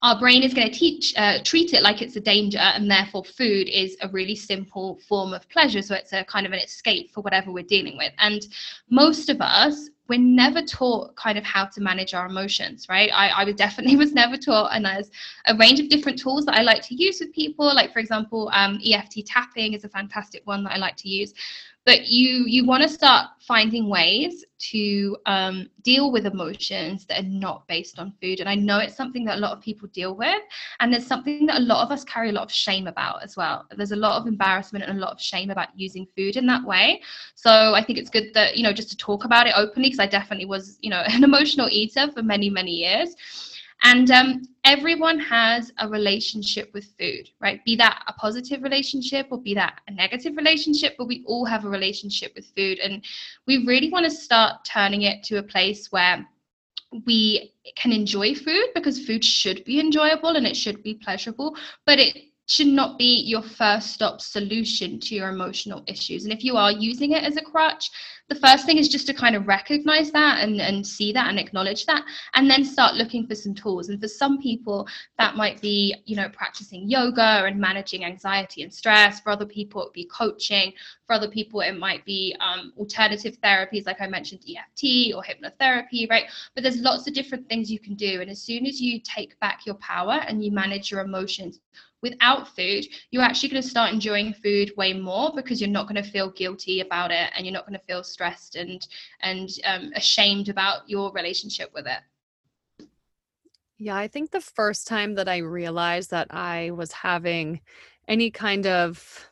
Our 0.00 0.16
brain 0.16 0.44
is 0.44 0.54
going 0.54 0.70
to 0.70 0.72
teach, 0.72 1.12
uh, 1.16 1.42
treat 1.42 1.74
it 1.74 1.82
like 1.82 2.02
it's 2.02 2.14
a 2.14 2.20
danger, 2.20 2.58
and 2.58 2.88
therefore, 2.88 3.24
food 3.24 3.68
is 3.68 3.96
a 4.00 4.08
really 4.08 4.36
simple 4.36 5.00
form 5.08 5.32
of 5.32 5.48
pleasure. 5.48 5.82
So, 5.82 5.94
it's 5.96 6.12
a 6.12 6.24
kind 6.24 6.46
of 6.46 6.52
an 6.52 6.60
escape 6.60 7.10
for 7.12 7.22
whatever 7.22 7.50
we're 7.50 7.64
dealing 7.64 7.96
with. 7.96 8.12
And 8.18 8.46
most 8.88 9.28
of 9.28 9.40
us 9.40 9.90
we're 10.08 10.18
never 10.18 10.62
taught 10.62 11.14
kind 11.16 11.36
of 11.36 11.44
how 11.44 11.66
to 11.66 11.80
manage 11.80 12.14
our 12.14 12.26
emotions, 12.26 12.86
right? 12.88 13.10
I, 13.12 13.42
I 13.42 13.52
definitely 13.52 13.96
was 14.04 14.12
never 14.12 14.36
taught, 14.36 14.74
and 14.74 14.84
there's 14.84 15.10
a 15.46 15.54
range 15.56 15.80
of 15.80 15.88
different 15.88 16.18
tools 16.18 16.46
that 16.46 16.54
I 16.54 16.62
like 16.62 16.82
to 16.88 16.94
use 16.94 17.20
with 17.20 17.32
people. 17.32 17.66
Like, 17.66 17.92
for 17.92 17.98
example, 17.98 18.50
um, 18.52 18.80
EFT 18.84 19.26
tapping 19.26 19.74
is 19.74 19.84
a 19.84 19.88
fantastic 19.88 20.46
one 20.46 20.64
that 20.64 20.72
I 20.72 20.78
like 20.78 20.96
to 20.96 21.08
use 21.08 21.34
but 21.88 22.06
you 22.06 22.44
you 22.46 22.66
want 22.66 22.82
to 22.82 22.88
start 22.88 23.28
finding 23.40 23.88
ways 23.88 24.44
to 24.58 25.16
um, 25.24 25.70
deal 25.82 26.12
with 26.12 26.26
emotions 26.26 27.06
that 27.06 27.20
are 27.20 27.28
not 27.46 27.66
based 27.66 27.98
on 27.98 28.12
food. 28.20 28.40
And 28.40 28.48
i 28.48 28.54
know 28.54 28.76
it's 28.78 28.94
something 28.94 29.24
that 29.24 29.38
a 29.38 29.40
lot 29.40 29.56
of 29.56 29.62
people 29.62 29.88
deal 29.88 30.14
with 30.14 30.42
and 30.80 30.92
there's 30.92 31.06
something 31.06 31.46
that 31.46 31.56
a 31.56 31.64
lot 31.72 31.82
of 31.82 31.90
us 31.90 32.04
carry 32.04 32.28
a 32.28 32.32
lot 32.32 32.42
of 32.42 32.52
shame 32.52 32.88
about 32.88 33.22
as 33.22 33.38
well. 33.38 33.64
There's 33.74 33.92
a 33.92 34.02
lot 34.06 34.20
of 34.20 34.26
embarrassment 34.26 34.84
and 34.84 34.98
a 34.98 35.00
lot 35.00 35.12
of 35.12 35.20
shame 35.20 35.48
about 35.48 35.68
using 35.74 36.06
food 36.14 36.36
in 36.36 36.46
that 36.48 36.62
way. 36.62 37.00
So 37.36 37.52
i 37.78 37.82
think 37.82 37.98
it's 37.98 38.10
good 38.10 38.34
that 38.34 38.58
you 38.58 38.62
know 38.64 38.74
just 38.74 38.90
to 38.90 38.96
talk 38.98 39.24
about 39.24 39.46
it 39.46 39.54
openly 39.56 39.88
because 39.88 40.04
i 40.06 40.10
definitely 40.18 40.48
was 40.54 40.78
you 40.82 40.90
know 40.90 41.02
an 41.16 41.24
emotional 41.24 41.68
eater 41.70 42.12
for 42.12 42.22
many 42.22 42.50
many 42.50 42.72
years 42.72 43.16
And 43.82 44.10
um, 44.10 44.42
everyone 44.64 45.18
has 45.20 45.72
a 45.78 45.88
relationship 45.88 46.70
with 46.74 46.86
food, 46.98 47.30
right? 47.40 47.64
Be 47.64 47.76
that 47.76 48.02
a 48.08 48.12
positive 48.14 48.62
relationship 48.62 49.28
or 49.30 49.40
be 49.40 49.54
that 49.54 49.80
a 49.88 49.92
negative 49.92 50.36
relationship, 50.36 50.94
but 50.98 51.06
we 51.06 51.22
all 51.26 51.44
have 51.44 51.64
a 51.64 51.68
relationship 51.68 52.32
with 52.34 52.46
food. 52.56 52.78
And 52.80 53.04
we 53.46 53.64
really 53.66 53.90
want 53.90 54.04
to 54.04 54.10
start 54.10 54.64
turning 54.64 55.02
it 55.02 55.22
to 55.24 55.38
a 55.38 55.42
place 55.42 55.92
where 55.92 56.26
we 57.06 57.52
can 57.76 57.92
enjoy 57.92 58.34
food 58.34 58.66
because 58.74 59.04
food 59.06 59.24
should 59.24 59.64
be 59.64 59.78
enjoyable 59.78 60.36
and 60.36 60.46
it 60.46 60.56
should 60.56 60.82
be 60.82 60.94
pleasurable, 60.94 61.56
but 61.86 61.98
it 61.98 62.16
should 62.48 62.66
not 62.66 62.96
be 62.96 63.20
your 63.26 63.42
first 63.42 63.92
stop 63.92 64.22
solution 64.22 64.98
to 64.98 65.14
your 65.14 65.28
emotional 65.28 65.84
issues. 65.86 66.24
And 66.24 66.32
if 66.32 66.42
you 66.42 66.56
are 66.56 66.72
using 66.72 67.12
it 67.12 67.22
as 67.22 67.36
a 67.36 67.42
crutch, 67.42 67.90
the 68.28 68.34
first 68.36 68.64
thing 68.64 68.78
is 68.78 68.88
just 68.88 69.06
to 69.06 69.14
kind 69.14 69.36
of 69.36 69.46
recognize 69.46 70.10
that 70.12 70.42
and, 70.42 70.58
and 70.58 70.86
see 70.86 71.12
that 71.12 71.28
and 71.28 71.38
acknowledge 71.38 71.84
that, 71.84 72.04
and 72.34 72.50
then 72.50 72.64
start 72.64 72.94
looking 72.94 73.26
for 73.26 73.34
some 73.34 73.54
tools. 73.54 73.90
And 73.90 74.00
for 74.00 74.08
some 74.08 74.40
people, 74.40 74.88
that 75.18 75.36
might 75.36 75.60
be, 75.60 75.94
you 76.06 76.16
know, 76.16 76.30
practicing 76.30 76.88
yoga 76.88 77.44
and 77.44 77.60
managing 77.60 78.06
anxiety 78.06 78.62
and 78.62 78.72
stress. 78.72 79.20
For 79.20 79.30
other 79.30 79.46
people, 79.46 79.82
it 79.82 79.86
would 79.86 79.92
be 79.92 80.06
coaching. 80.06 80.72
For 81.06 81.12
other 81.12 81.28
people, 81.28 81.60
it 81.60 81.78
might 81.78 82.02
be 82.06 82.34
um, 82.40 82.72
alternative 82.78 83.38
therapies, 83.42 83.86
like 83.86 84.00
I 84.00 84.06
mentioned, 84.06 84.40
EFT 84.48 85.14
or 85.14 85.22
hypnotherapy, 85.22 86.08
right? 86.08 86.24
But 86.54 86.62
there's 86.62 86.78
lots 86.78 87.06
of 87.06 87.12
different 87.12 87.46
things 87.46 87.70
you 87.70 87.78
can 87.78 87.94
do. 87.94 88.22
And 88.22 88.30
as 88.30 88.40
soon 88.42 88.64
as 88.64 88.80
you 88.80 89.00
take 89.00 89.38
back 89.38 89.66
your 89.66 89.76
power 89.76 90.20
and 90.26 90.42
you 90.42 90.50
manage 90.50 90.90
your 90.90 91.00
emotions 91.00 91.60
without 92.02 92.54
food, 92.54 92.86
you're 93.10 93.22
actually 93.22 93.48
going 93.48 93.62
to 93.62 93.68
start 93.68 93.92
enjoying 93.92 94.32
food 94.32 94.72
way 94.76 94.92
more 94.92 95.32
because 95.34 95.60
you're 95.60 95.70
not 95.70 95.88
going 95.88 96.02
to 96.02 96.10
feel 96.10 96.30
guilty 96.30 96.80
about 96.80 97.10
it 97.10 97.30
and 97.34 97.44
you're 97.44 97.52
not 97.52 97.66
going 97.66 97.78
to 97.78 97.84
feel 97.86 98.04
stressed 98.04 98.56
and 98.56 98.86
and 99.20 99.50
um, 99.64 99.90
ashamed 99.94 100.48
about 100.48 100.88
your 100.88 101.12
relationship 101.12 101.70
with 101.74 101.86
it. 101.86 102.88
Yeah, 103.78 103.96
I 103.96 104.08
think 104.08 104.30
the 104.30 104.40
first 104.40 104.88
time 104.88 105.14
that 105.14 105.28
I 105.28 105.38
realized 105.38 106.10
that 106.10 106.34
I 106.34 106.72
was 106.72 106.90
having 106.90 107.60
any 108.08 108.30
kind 108.30 108.66
of 108.66 109.28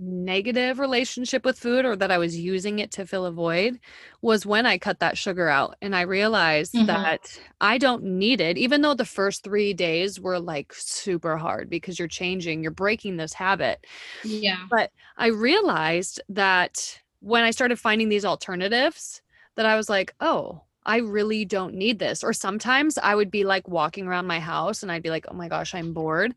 negative 0.00 0.78
relationship 0.78 1.44
with 1.44 1.58
food 1.58 1.84
or 1.84 1.94
that 1.94 2.10
I 2.10 2.18
was 2.18 2.38
using 2.38 2.78
it 2.78 2.90
to 2.92 3.06
fill 3.06 3.26
a 3.26 3.30
void 3.30 3.78
was 4.22 4.46
when 4.46 4.64
I 4.64 4.78
cut 4.78 5.00
that 5.00 5.18
sugar 5.18 5.48
out 5.48 5.76
and 5.82 5.94
I 5.94 6.02
realized 6.02 6.72
mm-hmm. 6.72 6.86
that 6.86 7.38
I 7.60 7.76
don't 7.76 8.02
need 8.02 8.40
it 8.40 8.56
even 8.56 8.80
though 8.80 8.94
the 8.94 9.04
first 9.04 9.44
3 9.44 9.74
days 9.74 10.18
were 10.18 10.38
like 10.38 10.72
super 10.72 11.36
hard 11.36 11.68
because 11.68 11.98
you're 11.98 12.08
changing 12.08 12.62
you're 12.62 12.72
breaking 12.72 13.18
this 13.18 13.34
habit. 13.34 13.86
Yeah. 14.24 14.64
But 14.70 14.90
I 15.16 15.26
realized 15.26 16.20
that 16.30 17.00
when 17.20 17.44
I 17.44 17.50
started 17.50 17.78
finding 17.78 18.08
these 18.08 18.24
alternatives 18.24 19.20
that 19.56 19.66
I 19.66 19.76
was 19.76 19.90
like, 19.90 20.14
"Oh, 20.20 20.62
I 20.86 20.98
really 20.98 21.44
don't 21.44 21.74
need 21.74 21.98
this." 21.98 22.24
Or 22.24 22.32
sometimes 22.32 22.96
I 22.96 23.14
would 23.14 23.30
be 23.30 23.44
like 23.44 23.68
walking 23.68 24.06
around 24.06 24.26
my 24.26 24.40
house 24.40 24.82
and 24.82 24.90
I'd 24.90 25.02
be 25.02 25.10
like, 25.10 25.26
"Oh 25.28 25.34
my 25.34 25.48
gosh, 25.48 25.74
I'm 25.74 25.92
bored." 25.92 26.34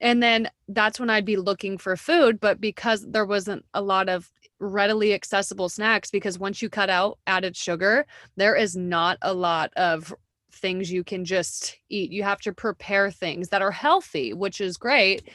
And 0.00 0.22
then 0.22 0.50
that's 0.68 1.00
when 1.00 1.10
I'd 1.10 1.24
be 1.24 1.36
looking 1.36 1.78
for 1.78 1.96
food. 1.96 2.40
But 2.40 2.60
because 2.60 3.06
there 3.08 3.26
wasn't 3.26 3.64
a 3.74 3.82
lot 3.82 4.08
of 4.08 4.30
readily 4.58 5.14
accessible 5.14 5.68
snacks, 5.68 6.10
because 6.10 6.38
once 6.38 6.62
you 6.62 6.68
cut 6.68 6.90
out 6.90 7.18
added 7.26 7.56
sugar, 7.56 8.06
there 8.36 8.54
is 8.54 8.76
not 8.76 9.18
a 9.22 9.34
lot 9.34 9.72
of 9.76 10.14
things 10.52 10.90
you 10.90 11.04
can 11.04 11.24
just 11.24 11.78
eat. 11.88 12.10
You 12.10 12.22
have 12.22 12.40
to 12.40 12.52
prepare 12.52 13.10
things 13.10 13.48
that 13.50 13.62
are 13.62 13.70
healthy, 13.70 14.32
which 14.32 14.60
is 14.60 14.76
great. 14.76 15.28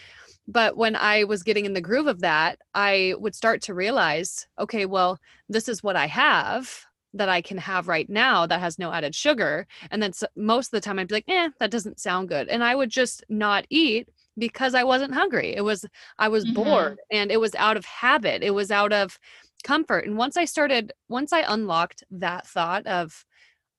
But 0.48 0.76
when 0.76 0.96
I 0.96 1.24
was 1.24 1.44
getting 1.44 1.66
in 1.66 1.74
the 1.74 1.82
groove 1.82 2.08
of 2.08 2.22
that, 2.22 2.60
I 2.74 3.14
would 3.20 3.36
start 3.36 3.62
to 3.64 3.74
realize 3.74 4.48
okay, 4.60 4.86
well, 4.86 5.20
this 5.50 5.70
is 5.70 5.84
what 5.84 5.96
I 5.96 6.08
have 6.08 6.86
that 7.14 7.30
I 7.30 7.42
can 7.42 7.58
have 7.58 7.88
right 7.88 8.10
now 8.10 8.46
that 8.48 8.62
has 8.62 8.80
no 8.80 8.92
added 8.92 9.14
sugar. 9.14 9.68
And 9.92 10.02
then 10.02 10.14
most 10.36 10.68
of 10.68 10.72
the 10.72 10.82
time 10.82 10.98
I'd 10.98 11.10
be 11.10 11.16
like, 11.16 11.26
eh, 11.28 11.50
that 11.60 11.72
doesn't 11.72 12.00
sound 12.00 12.30
good. 12.30 12.48
And 12.48 12.64
I 12.64 12.74
would 12.74 12.90
just 12.90 13.24
not 13.30 13.66
eat 13.70 14.08
because 14.38 14.76
I 14.76 14.84
wasn't 14.84 15.14
hungry. 15.14 15.56
It 15.56 15.62
was 15.62 15.86
I 16.20 16.30
was 16.30 16.46
mm-hmm. 16.46 16.54
bored 16.56 17.00
and 17.12 17.32
it 17.32 17.40
was 17.40 17.56
out 17.56 17.78
of 17.78 17.86
habit. 17.86 18.44
It 18.44 18.52
was 18.52 18.72
out 18.72 18.94
of 18.94 19.20
comfort. 19.64 20.06
And 20.06 20.18
once 20.18 20.38
I 20.38 20.46
started 20.46 20.94
once 21.10 21.34
I 21.34 21.44
unlocked 21.48 22.04
that 22.12 22.48
thought 22.48 22.88
of 22.88 23.26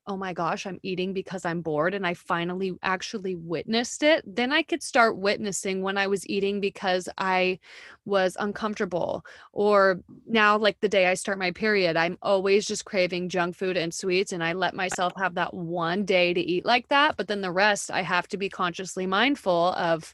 oh 0.09 0.17
my 0.17 0.33
gosh, 0.33 0.67
I'm 0.67 0.81
eating 0.83 1.13
because 1.13 1.45
I'm 1.45 1.61
bored 1.61 1.95
and 1.95 2.05
I 2.05 2.15
finally 2.15 2.73
actually 2.83 3.37
witnessed 3.37 4.03
it, 4.03 4.25
then 4.27 4.53
I 4.53 4.63
could 4.63 4.83
start 4.83 5.17
witnessing 5.17 5.81
when 5.81 5.97
I 5.97 6.09
was 6.09 6.29
eating 6.29 6.61
because 6.61 7.09
I 7.19 7.61
was 8.05 8.37
uncomfortable 8.41 9.25
or 9.53 10.01
now 10.27 10.59
like 10.59 10.81
the 10.81 10.89
day 10.89 11.07
I 11.07 11.15
start 11.15 11.39
my 11.39 11.53
period, 11.53 11.97
I'm 11.97 12.19
always 12.21 12.67
just 12.67 12.85
craving 12.85 13.29
junk 13.29 13.55
food 13.55 13.77
and 13.77 13.95
sweets 13.95 14.33
and 14.33 14.43
I 14.43 14.55
let 14.55 14.75
myself 14.75 15.13
have 15.17 15.37
that 15.37 15.55
one 15.55 16.05
day 16.05 16.35
to 16.35 16.41
eat 16.41 16.65
like 16.65 16.89
that, 16.89 17.17
but 17.17 17.29
then 17.29 17.41
the 17.41 17.53
rest 17.53 17.91
I 17.91 18.03
have 18.03 18.27
to 18.29 18.37
be 18.37 18.49
consciously 18.49 19.07
mindful 19.07 19.73
of 19.75 20.13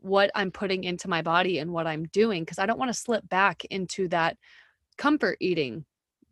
what 0.00 0.30
I'm 0.34 0.50
putting 0.50 0.84
into 0.84 1.08
my 1.08 1.22
body 1.22 1.58
and 1.58 1.72
what 1.72 1.86
I'm 1.86 2.04
doing 2.06 2.42
because 2.42 2.58
I 2.58 2.66
don't 2.66 2.78
want 2.78 2.90
to 2.90 2.98
slip 2.98 3.28
back 3.28 3.64
into 3.66 4.08
that 4.08 4.36
comfort 4.96 5.36
eating 5.40 5.84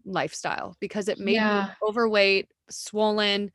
lifestyle 0.04 0.76
because 0.80 1.08
it 1.08 1.18
made 1.18 1.34
yeah. 1.34 1.66
me 1.66 1.88
overweight, 1.88 2.48
swollen, 2.70 3.52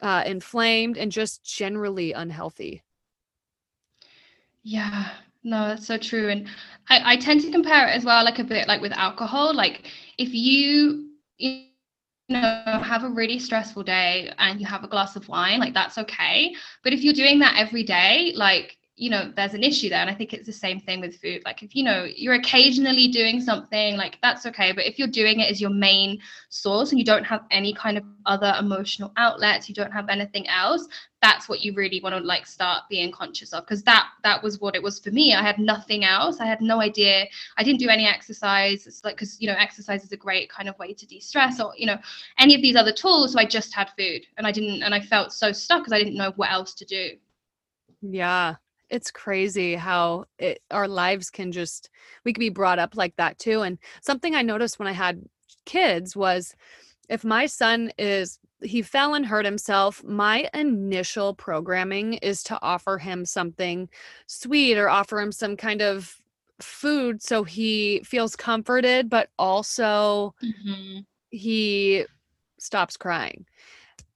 uh, 0.00 0.24
inflamed, 0.26 0.98
and 0.98 1.10
just 1.12 1.44
generally 1.44 2.12
unhealthy. 2.12 2.82
Yeah, 4.62 5.10
no, 5.44 5.68
that's 5.68 5.86
so 5.86 5.96
true. 5.96 6.28
And 6.28 6.48
I, 6.88 7.12
I 7.12 7.16
tend 7.16 7.40
to 7.42 7.52
compare 7.52 7.86
it 7.86 7.92
as 7.92 8.04
well, 8.04 8.24
like 8.24 8.40
a 8.40 8.44
bit 8.44 8.66
like 8.66 8.80
with 8.80 8.92
alcohol. 8.92 9.54
Like 9.54 9.92
if 10.18 10.34
you, 10.34 11.10
you 11.38 11.66
know, 12.28 12.64
have 12.64 13.04
a 13.04 13.08
really 13.08 13.38
stressful 13.38 13.84
day 13.84 14.32
and 14.38 14.60
you 14.60 14.66
have 14.66 14.82
a 14.82 14.88
glass 14.88 15.14
of 15.14 15.28
wine, 15.28 15.60
like 15.60 15.72
that's 15.72 15.98
okay. 15.98 16.52
But 16.82 16.92
if 16.92 17.02
you're 17.02 17.14
doing 17.14 17.38
that 17.38 17.54
every 17.56 17.84
day, 17.84 18.32
like 18.34 18.76
you 18.96 19.10
know 19.10 19.30
there's 19.36 19.54
an 19.54 19.62
issue 19.62 19.88
there. 19.90 20.00
And 20.00 20.10
i 20.10 20.14
think 20.14 20.32
it's 20.32 20.46
the 20.46 20.52
same 20.52 20.80
thing 20.80 21.00
with 21.00 21.20
food. 21.20 21.42
Like 21.44 21.62
if 21.62 21.76
you 21.76 21.84
know 21.84 22.04
you're 22.04 22.34
occasionally 22.34 23.08
doing 23.08 23.40
something 23.40 23.96
like 23.96 24.18
that's 24.22 24.46
okay. 24.46 24.72
But 24.72 24.86
if 24.86 24.98
you're 24.98 25.08
doing 25.08 25.40
it 25.40 25.50
as 25.50 25.60
your 25.60 25.70
main 25.70 26.20
source 26.48 26.90
and 26.90 26.98
you 26.98 27.04
don't 27.04 27.24
have 27.24 27.44
any 27.50 27.74
kind 27.74 27.98
of 27.98 28.04
other 28.24 28.54
emotional 28.58 29.12
outlets 29.16 29.68
you 29.68 29.74
don't 29.74 29.92
have 29.92 30.08
anything 30.08 30.48
else 30.48 30.88
that's 31.22 31.48
what 31.48 31.60
you 31.60 31.72
really 31.74 32.00
want 32.00 32.14
to 32.14 32.20
like 32.20 32.46
start 32.46 32.84
being 32.88 33.10
conscious 33.10 33.52
of. 33.52 33.64
Because 33.64 33.82
that 33.82 34.08
that 34.22 34.42
was 34.42 34.60
what 34.60 34.74
it 34.74 34.82
was 34.82 34.98
for 34.98 35.10
me. 35.10 35.34
I 35.34 35.42
had 35.42 35.58
nothing 35.58 36.04
else. 36.04 36.40
I 36.40 36.46
had 36.46 36.60
no 36.60 36.80
idea. 36.80 37.26
I 37.56 37.64
didn't 37.64 37.80
do 37.80 37.88
any 37.88 38.06
exercise. 38.06 38.86
It's 38.86 39.04
like 39.04 39.16
because 39.16 39.40
you 39.40 39.48
know 39.48 39.56
exercise 39.58 40.04
is 40.04 40.12
a 40.12 40.16
great 40.16 40.48
kind 40.50 40.68
of 40.68 40.78
way 40.78 40.92
to 40.92 41.06
de-stress 41.06 41.60
or 41.60 41.72
you 41.76 41.86
know 41.86 41.98
any 42.38 42.54
of 42.54 42.62
these 42.62 42.76
other 42.76 42.92
tools. 42.92 43.32
So 43.32 43.38
i 43.38 43.44
just 43.44 43.74
had 43.74 43.90
food 43.98 44.22
and 44.36 44.46
i 44.46 44.52
didn't 44.52 44.82
and 44.82 44.94
i 44.94 45.00
felt 45.00 45.32
so 45.32 45.52
stuck 45.52 45.80
because 45.80 45.92
i 45.92 45.98
didn't 45.98 46.16
know 46.16 46.32
what 46.36 46.50
else 46.50 46.74
to 46.74 46.84
do. 46.84 47.10
Yeah 48.02 48.56
it's 48.90 49.10
crazy 49.10 49.74
how 49.74 50.24
it, 50.38 50.62
our 50.70 50.88
lives 50.88 51.30
can 51.30 51.52
just 51.52 51.90
we 52.24 52.32
can 52.32 52.40
be 52.40 52.48
brought 52.48 52.78
up 52.78 52.96
like 52.96 53.14
that 53.16 53.38
too 53.38 53.62
and 53.62 53.78
something 54.00 54.34
i 54.34 54.42
noticed 54.42 54.78
when 54.78 54.88
i 54.88 54.92
had 54.92 55.22
kids 55.64 56.16
was 56.16 56.54
if 57.08 57.24
my 57.24 57.46
son 57.46 57.90
is 57.98 58.38
he 58.62 58.82
fell 58.82 59.14
and 59.14 59.26
hurt 59.26 59.44
himself 59.44 60.02
my 60.04 60.48
initial 60.54 61.34
programming 61.34 62.14
is 62.14 62.42
to 62.42 62.58
offer 62.62 62.98
him 62.98 63.24
something 63.24 63.88
sweet 64.26 64.78
or 64.78 64.88
offer 64.88 65.20
him 65.20 65.32
some 65.32 65.56
kind 65.56 65.82
of 65.82 66.20
food 66.60 67.22
so 67.22 67.44
he 67.44 68.00
feels 68.04 68.34
comforted 68.34 69.10
but 69.10 69.28
also 69.38 70.34
mm-hmm. 70.42 71.00
he 71.30 72.04
stops 72.58 72.96
crying 72.96 73.44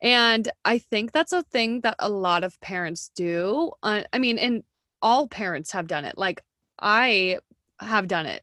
and 0.02 0.50
I 0.64 0.78
think 0.78 1.12
that's 1.12 1.32
a 1.32 1.42
thing 1.42 1.82
that 1.82 1.96
a 1.98 2.08
lot 2.08 2.44
of 2.44 2.60
parents 2.60 3.10
do. 3.14 3.72
Uh, 3.82 4.02
I 4.12 4.18
mean, 4.18 4.38
and 4.38 4.62
all 5.02 5.28
parents 5.28 5.72
have 5.72 5.86
done 5.86 6.04
it. 6.04 6.16
Like 6.16 6.42
I 6.80 7.38
have 7.80 8.08
done 8.08 8.26
it. 8.26 8.42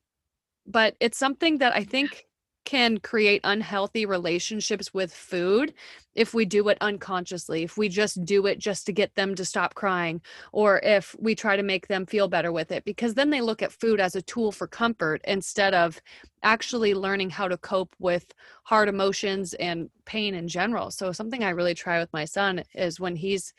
But 0.66 0.96
it's 1.00 1.18
something 1.18 1.60
that 1.60 1.74
I 1.76 1.84
think 1.84 2.27
can 2.68 2.98
create 2.98 3.40
unhealthy 3.46 4.06
relationships 4.06 4.94
with 4.94 5.14
food 5.14 5.74
if 6.16 6.34
we 6.34 6.44
do 6.44 6.68
it 6.68 6.78
unconsciously, 6.82 7.64
if 7.64 7.78
we 7.78 7.88
just 7.88 8.26
do 8.26 8.46
it 8.46 8.60
just 8.60 8.86
to 8.86 8.92
get 8.92 9.16
them 9.16 9.36
to 9.36 9.46
stop 9.46 9.74
crying, 9.74 10.20
or 10.52 10.82
if 10.84 11.16
we 11.18 11.34
try 11.34 11.56
to 11.56 11.64
make 11.64 11.88
them 11.88 12.06
feel 12.06 12.28
better 12.28 12.52
with 12.52 12.74
it, 12.74 12.84
because 12.84 13.14
then 13.14 13.30
they 13.30 13.40
look 13.40 13.62
at 13.62 13.72
food 13.72 14.02
as 14.02 14.18
a 14.18 14.22
tool 14.22 14.52
for 14.52 14.68
comfort 14.68 15.22
instead 15.24 15.74
of 15.74 16.02
actually 16.44 16.94
learning 16.94 17.30
how 17.30 17.48
to 17.48 17.56
cope 17.56 17.96
with 18.00 18.34
hard 18.64 18.90
emotions 18.90 19.54
and 19.54 19.90
pain 20.04 20.36
in 20.36 20.50
general. 20.50 20.92
So, 20.92 21.14
something 21.14 21.46
I 21.46 21.52
really 21.52 21.74
try 21.74 22.02
with 22.02 22.12
my 22.12 22.26
son 22.26 22.66
is 22.76 23.00
when 23.00 23.16
he's 23.16 23.54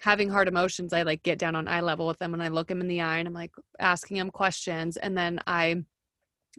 having 0.00 0.28
hard 0.28 0.48
emotions, 0.48 0.92
I 0.92 1.02
like 1.02 1.22
get 1.22 1.38
down 1.38 1.54
on 1.54 1.68
eye 1.68 1.80
level 1.80 2.08
with 2.08 2.20
him 2.20 2.34
and 2.34 2.42
I 2.42 2.48
look 2.48 2.68
him 2.68 2.80
in 2.80 2.88
the 2.88 3.02
eye 3.02 3.18
and 3.18 3.28
I'm 3.28 3.34
like 3.34 3.52
asking 3.78 4.16
him 4.16 4.32
questions. 4.32 4.96
And 4.96 5.16
then 5.16 5.38
I 5.46 5.84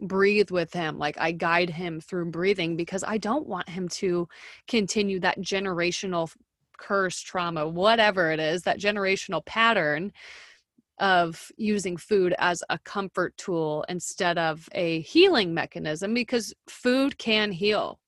breathe 0.00 0.50
with 0.50 0.72
him 0.72 0.98
like 0.98 1.16
i 1.18 1.30
guide 1.30 1.70
him 1.70 2.00
through 2.00 2.30
breathing 2.30 2.76
because 2.76 3.04
i 3.06 3.16
don't 3.16 3.46
want 3.46 3.68
him 3.68 3.88
to 3.88 4.28
continue 4.66 5.20
that 5.20 5.38
generational 5.38 6.30
curse 6.78 7.20
trauma 7.20 7.66
whatever 7.66 8.30
it 8.30 8.40
is 8.40 8.62
that 8.62 8.80
generational 8.80 9.44
pattern 9.44 10.12
of 10.98 11.50
using 11.56 11.96
food 11.96 12.34
as 12.38 12.62
a 12.70 12.78
comfort 12.80 13.36
tool 13.36 13.84
instead 13.88 14.38
of 14.38 14.68
a 14.72 15.00
healing 15.02 15.52
mechanism 15.54 16.14
because 16.14 16.52
food 16.68 17.16
can 17.18 17.50
heal 17.52 17.98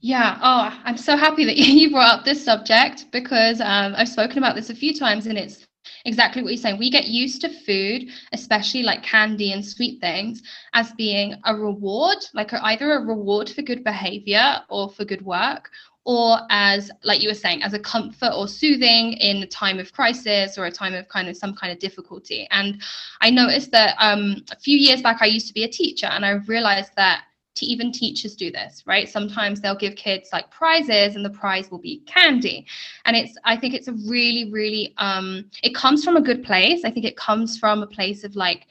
Yeah. 0.00 0.38
Oh, 0.42 0.80
I'm 0.84 0.96
so 0.96 1.16
happy 1.16 1.44
that 1.44 1.56
you 1.58 1.90
brought 1.90 2.20
up 2.20 2.24
this 2.24 2.44
subject 2.44 3.06
because 3.12 3.60
um, 3.60 3.94
I've 3.96 4.08
spoken 4.08 4.38
about 4.38 4.54
this 4.54 4.70
a 4.70 4.74
few 4.74 4.94
times 4.94 5.26
and 5.26 5.36
it's 5.36 5.66
exactly 6.04 6.42
what 6.42 6.52
you're 6.52 6.60
saying. 6.60 6.78
We 6.78 6.90
get 6.90 7.06
used 7.06 7.40
to 7.42 7.48
food, 7.48 8.08
especially 8.32 8.82
like 8.82 9.02
candy 9.02 9.52
and 9.52 9.64
sweet 9.64 10.00
things, 10.00 10.42
as 10.72 10.92
being 10.92 11.34
a 11.44 11.54
reward, 11.54 12.18
like 12.34 12.52
either 12.52 12.92
a 12.92 13.00
reward 13.04 13.50
for 13.50 13.62
good 13.62 13.84
behavior 13.84 14.60
or 14.68 14.90
for 14.90 15.04
good 15.04 15.22
work, 15.22 15.70
or 16.04 16.38
as 16.48 16.90
like 17.04 17.22
you 17.22 17.28
were 17.28 17.34
saying 17.34 17.62
as 17.62 17.74
a 17.74 17.78
comfort 17.78 18.32
or 18.34 18.48
soothing 18.48 19.12
in 19.14 19.42
a 19.42 19.46
time 19.46 19.78
of 19.78 19.92
crisis 19.92 20.56
or 20.56 20.64
a 20.64 20.70
time 20.70 20.94
of 20.94 21.06
kind 21.08 21.28
of 21.28 21.36
some 21.36 21.54
kind 21.54 21.72
of 21.72 21.78
difficulty 21.78 22.48
and 22.50 22.80
i 23.20 23.28
noticed 23.28 23.70
that 23.70 23.94
um, 23.98 24.42
a 24.50 24.56
few 24.56 24.78
years 24.78 25.02
back 25.02 25.18
i 25.20 25.26
used 25.26 25.46
to 25.46 25.54
be 25.54 25.64
a 25.64 25.68
teacher 25.68 26.06
and 26.06 26.24
i 26.24 26.30
realized 26.30 26.92
that 26.96 27.24
to 27.56 27.66
even 27.66 27.92
teachers 27.92 28.34
do 28.34 28.50
this 28.50 28.82
right? 28.86 29.08
Sometimes 29.08 29.60
they'll 29.60 29.74
give 29.74 29.96
kids 29.96 30.30
like 30.32 30.50
prizes 30.50 31.16
and 31.16 31.24
the 31.24 31.30
prize 31.30 31.70
will 31.70 31.78
be 31.78 32.02
candy. 32.06 32.66
And 33.04 33.16
it's 33.16 33.36
i 33.44 33.56
think 33.56 33.74
it's 33.74 33.88
a 33.88 33.92
really 33.92 34.50
really 34.50 34.94
um 34.98 35.44
it 35.62 35.74
comes 35.74 36.04
from 36.04 36.16
a 36.16 36.20
good 36.20 36.44
place. 36.44 36.84
I 36.84 36.90
think 36.90 37.06
it 37.06 37.16
comes 37.16 37.58
from 37.58 37.82
a 37.82 37.86
place 37.86 38.24
of 38.24 38.36
like 38.36 38.66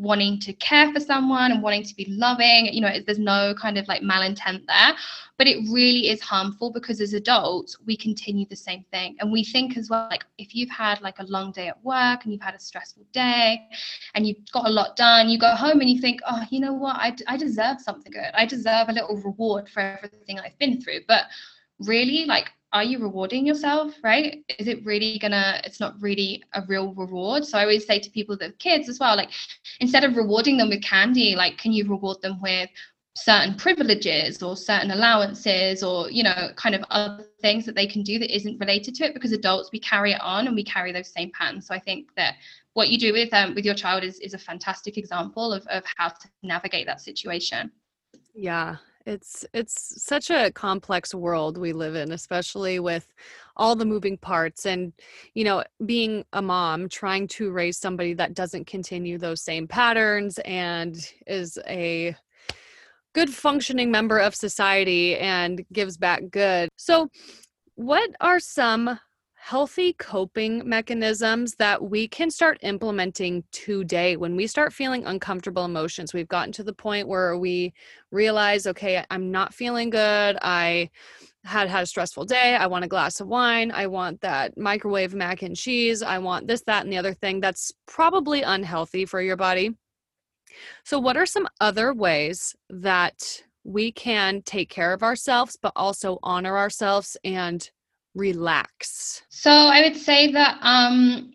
wanting 0.00 0.40
to 0.40 0.52
care 0.54 0.90
for 0.92 0.98
someone 0.98 1.52
and 1.52 1.62
wanting 1.62 1.82
to 1.82 1.94
be 1.94 2.06
loving 2.08 2.66
you 2.72 2.80
know 2.80 2.90
there's 3.06 3.18
no 3.18 3.54
kind 3.54 3.76
of 3.76 3.86
like 3.86 4.02
malintent 4.02 4.66
there. 4.66 4.94
But 5.36 5.46
it 5.46 5.58
really 5.70 6.10
is 6.10 6.20
harmful 6.20 6.70
because 6.70 7.00
as 7.00 7.14
adults 7.14 7.76
we 7.86 7.96
continue 7.96 8.46
the 8.46 8.56
same 8.56 8.84
thing. 8.90 9.16
And 9.20 9.30
we 9.30 9.44
think 9.44 9.76
as 9.76 9.90
well 9.90 10.06
like 10.10 10.24
if 10.38 10.54
you've 10.54 10.70
had 10.70 11.00
like 11.02 11.18
a 11.18 11.24
long 11.24 11.52
day 11.52 11.68
at 11.68 11.82
work 11.84 12.24
and 12.24 12.32
you've 12.32 12.42
had 12.42 12.54
a 12.54 12.60
stressful 12.60 13.04
day 13.12 13.60
and 14.14 14.26
you've 14.26 14.38
got 14.52 14.66
a 14.66 14.70
lot 14.70 14.96
done 14.96 15.28
you 15.28 15.38
go 15.38 15.54
home 15.54 15.80
and 15.80 15.90
you 15.90 16.00
think 16.00 16.20
oh 16.26 16.42
you 16.50 16.60
know 16.60 16.72
what? 16.72 16.96
I, 16.96 17.14
I 17.26 17.36
deserve 17.36 17.80
something 17.80 18.12
good. 18.12 18.30
I 18.34 18.46
deserve 18.46 18.88
a 18.88 18.92
little 18.92 19.16
reward 19.16 19.68
for 19.68 19.80
everything 19.80 20.38
i've 20.40 20.58
been 20.58 20.80
through. 20.80 21.00
But 21.06 21.24
really 21.80 22.24
like 22.26 22.50
are 22.72 22.84
you 22.84 22.98
rewarding 22.98 23.46
yourself 23.46 23.94
right? 24.02 24.44
Is 24.58 24.68
it 24.68 24.84
really 24.84 25.18
gonna 25.18 25.60
it's 25.64 25.80
not 25.80 26.00
really 26.00 26.42
a 26.54 26.62
real 26.68 26.94
reward? 26.94 27.44
So 27.44 27.58
i 27.58 27.62
always 27.62 27.86
say 27.86 27.98
to 27.98 28.10
people 28.10 28.36
that 28.38 28.58
kids 28.58 28.88
as 28.88 28.98
well 29.00 29.16
like 29.16 29.30
instead 29.80 30.04
of 30.04 30.16
rewarding 30.16 30.56
them 30.56 30.68
with 30.68 30.82
candy 30.82 31.34
like 31.34 31.58
can 31.58 31.72
you 31.72 31.88
reward 31.88 32.20
them 32.22 32.40
with 32.40 32.70
certain 33.16 33.54
privileges 33.56 34.40
or 34.42 34.56
certain 34.56 34.92
allowances 34.92 35.82
or 35.82 36.10
you 36.10 36.22
know 36.22 36.50
kind 36.54 36.74
of 36.74 36.84
other 36.90 37.24
things 37.42 37.66
that 37.66 37.74
they 37.74 37.86
can 37.86 38.02
do 38.02 38.18
that 38.18 38.34
isn't 38.34 38.58
related 38.58 38.94
to 38.94 39.04
it? 39.04 39.14
Because 39.14 39.32
adults 39.32 39.70
we 39.72 39.80
carry 39.80 40.12
it 40.12 40.20
on 40.20 40.46
and 40.46 40.54
we 40.54 40.64
carry 40.64 40.92
those 40.92 41.12
same 41.12 41.30
patterns. 41.32 41.66
So 41.66 41.74
i 41.74 41.78
think 41.78 42.08
that 42.16 42.34
what 42.74 42.88
you 42.88 42.98
do 42.98 43.12
with 43.12 43.34
um, 43.34 43.54
with 43.54 43.64
your 43.64 43.74
child 43.74 44.04
is 44.04 44.20
is 44.20 44.34
a 44.34 44.38
fantastic 44.38 44.96
example 44.96 45.52
of, 45.52 45.66
of 45.66 45.82
how 45.96 46.08
to 46.08 46.28
navigate 46.42 46.86
that 46.86 47.00
situation. 47.00 47.72
Yeah 48.34 48.76
it's 49.06 49.46
it's 49.54 50.02
such 50.02 50.30
a 50.30 50.52
complex 50.52 51.14
world 51.14 51.56
we 51.56 51.72
live 51.72 51.94
in 51.94 52.12
especially 52.12 52.78
with 52.78 53.12
all 53.56 53.74
the 53.74 53.84
moving 53.84 54.18
parts 54.18 54.66
and 54.66 54.92
you 55.34 55.42
know 55.42 55.64
being 55.86 56.24
a 56.34 56.42
mom 56.42 56.88
trying 56.88 57.26
to 57.26 57.50
raise 57.50 57.78
somebody 57.78 58.12
that 58.12 58.34
doesn't 58.34 58.66
continue 58.66 59.16
those 59.16 59.40
same 59.40 59.66
patterns 59.66 60.38
and 60.44 61.12
is 61.26 61.58
a 61.66 62.14
good 63.12 63.30
functioning 63.30 63.90
member 63.90 64.18
of 64.18 64.34
society 64.34 65.16
and 65.16 65.64
gives 65.72 65.96
back 65.96 66.22
good. 66.30 66.68
So 66.76 67.08
what 67.74 68.10
are 68.20 68.40
some 68.40 68.98
healthy 69.42 69.94
coping 69.94 70.68
mechanisms 70.68 71.54
that 71.54 71.82
we 71.82 72.06
can 72.06 72.30
start 72.30 72.58
implementing 72.60 73.42
today 73.52 74.14
when 74.14 74.36
we 74.36 74.46
start 74.46 74.70
feeling 74.70 75.02
uncomfortable 75.06 75.64
emotions. 75.64 76.12
We've 76.12 76.28
gotten 76.28 76.52
to 76.52 76.62
the 76.62 76.74
point 76.74 77.08
where 77.08 77.38
we 77.38 77.72
realize, 78.10 78.66
okay, 78.66 79.02
I'm 79.10 79.30
not 79.30 79.54
feeling 79.54 79.88
good. 79.88 80.36
I 80.42 80.90
had 81.42 81.70
had 81.70 81.84
a 81.84 81.86
stressful 81.86 82.26
day. 82.26 82.54
I 82.54 82.66
want 82.66 82.84
a 82.84 82.88
glass 82.88 83.18
of 83.18 83.28
wine. 83.28 83.72
I 83.72 83.86
want 83.86 84.20
that 84.20 84.58
microwave 84.58 85.14
mac 85.14 85.40
and 85.40 85.56
cheese. 85.56 86.02
I 86.02 86.18
want 86.18 86.46
this, 86.46 86.62
that, 86.66 86.84
and 86.84 86.92
the 86.92 86.98
other 86.98 87.14
thing. 87.14 87.40
That's 87.40 87.72
probably 87.86 88.42
unhealthy 88.42 89.06
for 89.06 89.22
your 89.22 89.38
body. 89.38 89.74
So, 90.84 90.98
what 90.98 91.16
are 91.16 91.26
some 91.26 91.48
other 91.60 91.94
ways 91.94 92.54
that 92.68 93.42
we 93.64 93.90
can 93.90 94.42
take 94.42 94.68
care 94.68 94.92
of 94.92 95.02
ourselves, 95.02 95.58
but 95.60 95.72
also 95.76 96.18
honor 96.22 96.58
ourselves 96.58 97.16
and 97.24 97.70
relax? 98.14 99.22
So 99.28 99.50
I 99.50 99.82
would 99.82 99.96
say 99.96 100.30
that 100.32 100.58
um, 100.62 101.32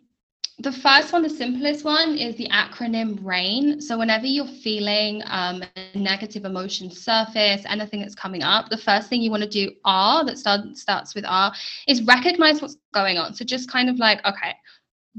the 0.59 0.71
first 0.71 1.11
one, 1.11 1.21
the 1.21 1.29
simplest 1.29 1.83
one, 1.83 2.17
is 2.17 2.35
the 2.35 2.47
acronym 2.49 3.19
RAIN. 3.21 3.81
So 3.81 3.97
whenever 3.97 4.25
you're 4.25 4.47
feeling 4.47 5.21
um, 5.25 5.63
a 5.75 5.97
negative 5.97 6.45
emotion 6.45 6.89
surface, 6.89 7.63
anything 7.65 7.99
that's 7.99 8.15
coming 8.15 8.41
up, 8.41 8.69
the 8.69 8.77
first 8.77 9.09
thing 9.09 9.21
you 9.21 9.31
want 9.31 9.43
to 9.43 9.49
do, 9.49 9.71
R, 9.83 10.23
that 10.25 10.38
start, 10.38 10.77
starts 10.77 11.13
with 11.13 11.25
R, 11.27 11.53
is 11.88 12.01
recognize 12.03 12.61
what's 12.61 12.77
going 12.93 13.17
on. 13.17 13.33
So 13.33 13.43
just 13.43 13.69
kind 13.69 13.89
of 13.89 13.99
like, 13.99 14.25
okay, 14.25 14.53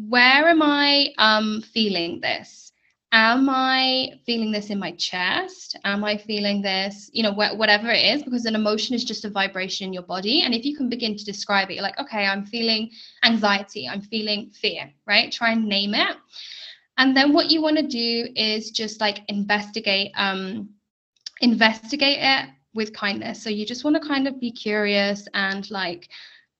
where 0.08 0.48
am 0.48 0.62
I 0.62 1.12
um, 1.18 1.62
feeling 1.62 2.20
this? 2.20 2.65
Am 3.12 3.48
I 3.48 4.12
feeling 4.26 4.52
this 4.52 4.70
in 4.70 4.78
my 4.78 4.92
chest? 4.92 5.76
Am 5.84 6.04
I 6.04 6.16
feeling 6.16 6.62
this, 6.62 7.10
you 7.12 7.22
know, 7.22 7.32
wh- 7.32 7.56
whatever 7.56 7.90
it 7.90 8.04
is? 8.04 8.22
Because 8.22 8.46
an 8.46 8.54
emotion 8.54 8.94
is 8.94 9.04
just 9.04 9.24
a 9.24 9.30
vibration 9.30 9.86
in 9.86 9.92
your 9.92 10.02
body. 10.02 10.42
And 10.42 10.54
if 10.54 10.64
you 10.64 10.76
can 10.76 10.88
begin 10.88 11.16
to 11.16 11.24
describe 11.24 11.70
it, 11.70 11.74
you're 11.74 11.82
like, 11.82 11.98
okay, 11.98 12.26
I'm 12.26 12.44
feeling 12.44 12.90
anxiety, 13.24 13.88
I'm 13.88 14.02
feeling 14.02 14.50
fear, 14.50 14.90
right? 15.06 15.30
Try 15.32 15.52
and 15.52 15.66
name 15.68 15.94
it. 15.94 16.16
And 16.98 17.16
then 17.16 17.32
what 17.32 17.50
you 17.50 17.62
want 17.62 17.76
to 17.76 17.86
do 17.86 18.28
is 18.34 18.70
just 18.70 19.00
like 19.00 19.20
investigate, 19.28 20.12
um, 20.16 20.70
investigate 21.40 22.18
it 22.20 22.50
with 22.74 22.94
kindness. 22.94 23.42
So 23.42 23.50
you 23.50 23.66
just 23.66 23.84
want 23.84 24.00
to 24.00 24.08
kind 24.08 24.26
of 24.26 24.40
be 24.40 24.50
curious 24.50 25.28
and 25.34 25.70
like 25.70 26.08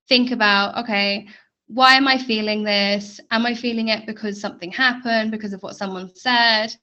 think 0.09 0.30
about, 0.30 0.76
okay, 0.85 1.26
why 1.68 1.94
am 1.94 2.07
I 2.07 2.18
feeling 2.18 2.62
this? 2.62 3.20
Am 3.31 3.44
I 3.44 3.55
feeling 3.55 3.88
it 3.88 4.07
because 4.07 4.40
something 4.40 4.70
happened, 4.70 5.31
because 5.31 5.52
of 5.52 5.62
what 5.62 5.76
someone 5.76 6.14
said? 6.14 6.74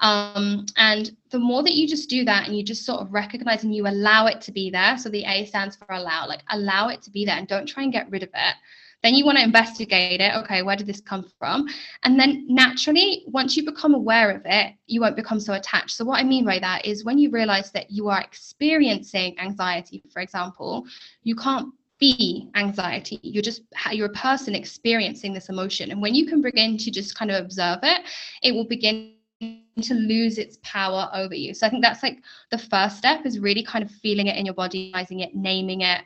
Um, 0.00 0.66
and 0.76 1.16
the 1.30 1.38
more 1.38 1.62
that 1.62 1.74
you 1.74 1.88
just 1.88 2.10
do 2.10 2.24
that 2.24 2.46
and 2.46 2.56
you 2.56 2.62
just 2.62 2.84
sort 2.84 3.00
of 3.00 3.12
recognize 3.12 3.64
and 3.64 3.74
you 3.74 3.86
allow 3.86 4.26
it 4.26 4.40
to 4.42 4.52
be 4.52 4.68
there, 4.70 4.98
so 4.98 5.08
the 5.08 5.24
A 5.24 5.46
stands 5.46 5.76
for 5.76 5.86
allow, 5.90 6.26
like 6.26 6.42
allow 6.50 6.88
it 6.88 7.02
to 7.02 7.10
be 7.10 7.24
there 7.24 7.36
and 7.36 7.48
don't 7.48 7.66
try 7.66 7.82
and 7.82 7.92
get 7.92 8.10
rid 8.10 8.22
of 8.22 8.30
it. 8.34 8.54
Then 9.02 9.14
you 9.14 9.24
want 9.24 9.38
to 9.38 9.44
investigate 9.44 10.20
it. 10.20 10.34
Okay, 10.34 10.62
where 10.62 10.74
did 10.74 10.86
this 10.86 11.00
come 11.00 11.30
from? 11.38 11.68
And 12.02 12.18
then 12.18 12.46
naturally, 12.48 13.24
once 13.28 13.56
you 13.56 13.64
become 13.64 13.94
aware 13.94 14.30
of 14.30 14.42
it, 14.44 14.74
you 14.86 15.00
won't 15.00 15.16
become 15.16 15.38
so 15.38 15.52
attached. 15.52 15.92
So, 15.92 16.04
what 16.04 16.18
I 16.18 16.24
mean 16.24 16.44
by 16.44 16.58
that 16.58 16.84
is 16.84 17.04
when 17.04 17.18
you 17.18 17.30
realize 17.30 17.70
that 17.72 17.90
you 17.90 18.08
are 18.08 18.20
experiencing 18.20 19.38
anxiety, 19.38 20.02
for 20.12 20.20
example, 20.20 20.86
you 21.22 21.36
can't 21.36 21.72
be 21.98 22.48
anxiety. 22.54 23.18
You're 23.22 23.42
just 23.42 23.62
you're 23.92 24.06
a 24.06 24.10
person 24.10 24.54
experiencing 24.54 25.32
this 25.32 25.48
emotion. 25.48 25.90
And 25.90 26.00
when 26.00 26.14
you 26.14 26.26
can 26.26 26.40
begin 26.40 26.76
to 26.78 26.90
just 26.90 27.16
kind 27.16 27.30
of 27.30 27.42
observe 27.42 27.78
it 27.82 28.02
it 28.42 28.52
will 28.52 28.66
begin 28.66 29.14
to 29.40 29.94
lose 29.94 30.38
its 30.38 30.58
power 30.62 31.10
over 31.12 31.34
you. 31.34 31.52
So 31.54 31.66
i 31.66 31.70
think 31.70 31.82
that's 31.82 32.02
like 32.02 32.18
the 32.50 32.58
first 32.58 32.96
step 32.98 33.26
is 33.26 33.38
really 33.38 33.62
kind 33.62 33.84
of 33.84 33.90
feeling 33.90 34.26
it 34.26 34.36
in 34.36 34.46
your 34.46 34.54
body 34.54 34.92
it 34.94 35.34
naming 35.34 35.82
it 35.82 36.02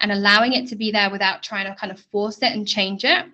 and 0.00 0.12
allowing 0.12 0.52
it 0.52 0.68
to 0.68 0.76
be 0.76 0.90
there 0.90 1.10
without 1.10 1.42
trying 1.42 1.66
to 1.66 1.74
kind 1.78 1.92
of 1.92 2.00
force 2.00 2.38
it 2.38 2.52
and 2.52 2.66
change 2.66 3.04
it 3.04 3.26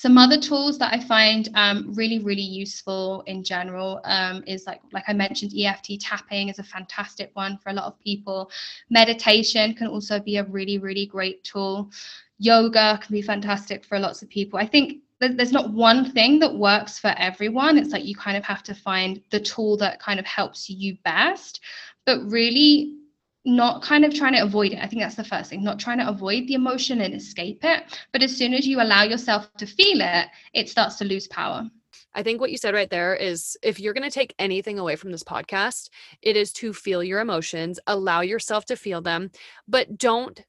some 0.00 0.16
other 0.16 0.38
tools 0.38 0.78
that 0.78 0.94
I 0.94 0.98
find 0.98 1.50
um, 1.54 1.92
really, 1.92 2.20
really 2.20 2.40
useful 2.40 3.22
in 3.26 3.44
general 3.44 4.00
um, 4.04 4.42
is 4.46 4.66
like, 4.66 4.80
like 4.94 5.04
I 5.08 5.12
mentioned, 5.12 5.52
EFT 5.54 6.00
tapping 6.00 6.48
is 6.48 6.58
a 6.58 6.62
fantastic 6.62 7.30
one 7.34 7.58
for 7.58 7.68
a 7.68 7.74
lot 7.74 7.84
of 7.84 8.00
people. 8.00 8.50
Meditation 8.88 9.74
can 9.74 9.88
also 9.88 10.18
be 10.18 10.38
a 10.38 10.44
really, 10.44 10.78
really 10.78 11.04
great 11.04 11.44
tool. 11.44 11.90
Yoga 12.38 12.98
can 13.02 13.12
be 13.12 13.20
fantastic 13.20 13.84
for 13.84 13.98
lots 13.98 14.22
of 14.22 14.30
people. 14.30 14.58
I 14.58 14.64
think 14.64 15.02
there's 15.20 15.52
not 15.52 15.70
one 15.70 16.10
thing 16.12 16.38
that 16.38 16.54
works 16.54 16.98
for 16.98 17.12
everyone. 17.18 17.76
It's 17.76 17.90
like 17.90 18.06
you 18.06 18.16
kind 18.16 18.38
of 18.38 18.44
have 18.44 18.62
to 18.62 18.74
find 18.74 19.20
the 19.28 19.40
tool 19.40 19.76
that 19.76 20.00
kind 20.00 20.18
of 20.18 20.24
helps 20.24 20.70
you 20.70 20.96
best. 21.04 21.60
But 22.06 22.20
really, 22.24 22.99
not 23.44 23.82
kind 23.82 24.04
of 24.04 24.14
trying 24.14 24.34
to 24.34 24.42
avoid 24.42 24.72
it. 24.72 24.78
I 24.82 24.86
think 24.86 25.00
that's 25.02 25.14
the 25.14 25.24
first 25.24 25.50
thing, 25.50 25.64
not 25.64 25.78
trying 25.78 25.98
to 25.98 26.08
avoid 26.08 26.46
the 26.46 26.54
emotion 26.54 27.00
and 27.00 27.14
escape 27.14 27.60
it. 27.62 27.84
But 28.12 28.22
as 28.22 28.36
soon 28.36 28.52
as 28.54 28.66
you 28.66 28.80
allow 28.80 29.02
yourself 29.02 29.52
to 29.56 29.66
feel 29.66 30.00
it, 30.00 30.26
it 30.52 30.68
starts 30.68 30.96
to 30.96 31.04
lose 31.04 31.26
power. 31.28 31.68
I 32.12 32.22
think 32.22 32.40
what 32.40 32.50
you 32.50 32.58
said 32.58 32.74
right 32.74 32.90
there 32.90 33.14
is 33.14 33.56
if 33.62 33.78
you're 33.78 33.94
going 33.94 34.08
to 34.08 34.10
take 34.10 34.34
anything 34.38 34.78
away 34.78 34.96
from 34.96 35.12
this 35.12 35.22
podcast, 35.22 35.90
it 36.22 36.36
is 36.36 36.52
to 36.54 36.72
feel 36.72 37.04
your 37.04 37.20
emotions, 37.20 37.78
allow 37.86 38.20
yourself 38.20 38.64
to 38.66 38.76
feel 38.76 39.00
them, 39.00 39.30
but 39.68 39.96
don't 39.96 40.44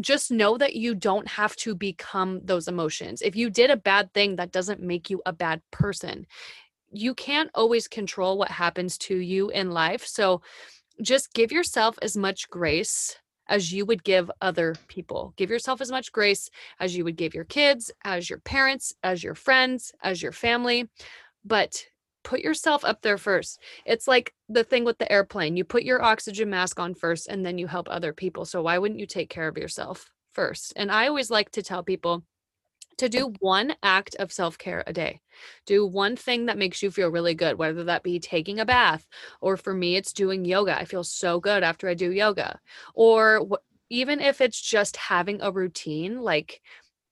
just 0.00 0.30
know 0.30 0.56
that 0.58 0.74
you 0.74 0.94
don't 0.94 1.28
have 1.28 1.54
to 1.56 1.74
become 1.74 2.40
those 2.44 2.68
emotions. 2.68 3.22
If 3.22 3.36
you 3.36 3.50
did 3.50 3.70
a 3.70 3.76
bad 3.76 4.12
thing, 4.12 4.36
that 4.36 4.52
doesn't 4.52 4.80
make 4.80 5.10
you 5.10 5.22
a 5.26 5.32
bad 5.32 5.62
person. 5.70 6.26
You 6.92 7.14
can't 7.14 7.50
always 7.54 7.86
control 7.86 8.36
what 8.36 8.50
happens 8.50 8.98
to 8.98 9.16
you 9.16 9.50
in 9.50 9.70
life. 9.70 10.04
So, 10.06 10.42
just 11.02 11.32
give 11.32 11.52
yourself 11.52 11.98
as 12.02 12.16
much 12.16 12.48
grace 12.50 13.16
as 13.48 13.72
you 13.72 13.84
would 13.84 14.04
give 14.04 14.30
other 14.40 14.76
people. 14.86 15.34
Give 15.36 15.50
yourself 15.50 15.80
as 15.80 15.90
much 15.90 16.12
grace 16.12 16.48
as 16.78 16.96
you 16.96 17.04
would 17.04 17.16
give 17.16 17.34
your 17.34 17.44
kids, 17.44 17.90
as 18.04 18.30
your 18.30 18.38
parents, 18.38 18.94
as 19.02 19.24
your 19.24 19.34
friends, 19.34 19.92
as 20.02 20.22
your 20.22 20.32
family. 20.32 20.88
But 21.44 21.84
put 22.22 22.40
yourself 22.40 22.84
up 22.84 23.02
there 23.02 23.18
first. 23.18 23.60
It's 23.84 24.06
like 24.06 24.34
the 24.48 24.62
thing 24.62 24.84
with 24.84 24.98
the 24.98 25.10
airplane. 25.10 25.56
You 25.56 25.64
put 25.64 25.82
your 25.82 26.02
oxygen 26.02 26.50
mask 26.50 26.78
on 26.78 26.94
first 26.94 27.28
and 27.28 27.44
then 27.44 27.58
you 27.58 27.66
help 27.66 27.88
other 27.90 28.12
people. 28.12 28.44
So 28.44 28.62
why 28.62 28.78
wouldn't 28.78 29.00
you 29.00 29.06
take 29.06 29.30
care 29.30 29.48
of 29.48 29.58
yourself 29.58 30.10
first? 30.32 30.72
And 30.76 30.92
I 30.92 31.08
always 31.08 31.30
like 31.30 31.50
to 31.52 31.62
tell 31.62 31.82
people 31.82 32.22
to 33.00 33.08
do 33.08 33.32
one 33.40 33.74
act 33.82 34.14
of 34.16 34.30
self 34.30 34.58
care 34.58 34.84
a 34.86 34.92
day. 34.92 35.20
Do 35.64 35.86
one 35.86 36.16
thing 36.16 36.46
that 36.46 36.58
makes 36.58 36.82
you 36.82 36.90
feel 36.90 37.08
really 37.08 37.34
good, 37.34 37.58
whether 37.58 37.84
that 37.84 38.02
be 38.02 38.20
taking 38.20 38.60
a 38.60 38.66
bath, 38.66 39.06
or 39.40 39.56
for 39.56 39.72
me, 39.72 39.96
it's 39.96 40.12
doing 40.12 40.44
yoga. 40.44 40.78
I 40.78 40.84
feel 40.84 41.02
so 41.02 41.40
good 41.40 41.62
after 41.62 41.88
I 41.88 41.94
do 41.94 42.12
yoga. 42.12 42.60
Or 42.94 43.48
even 43.88 44.20
if 44.20 44.42
it's 44.42 44.60
just 44.60 44.96
having 44.98 45.40
a 45.40 45.50
routine, 45.50 46.20
like 46.20 46.60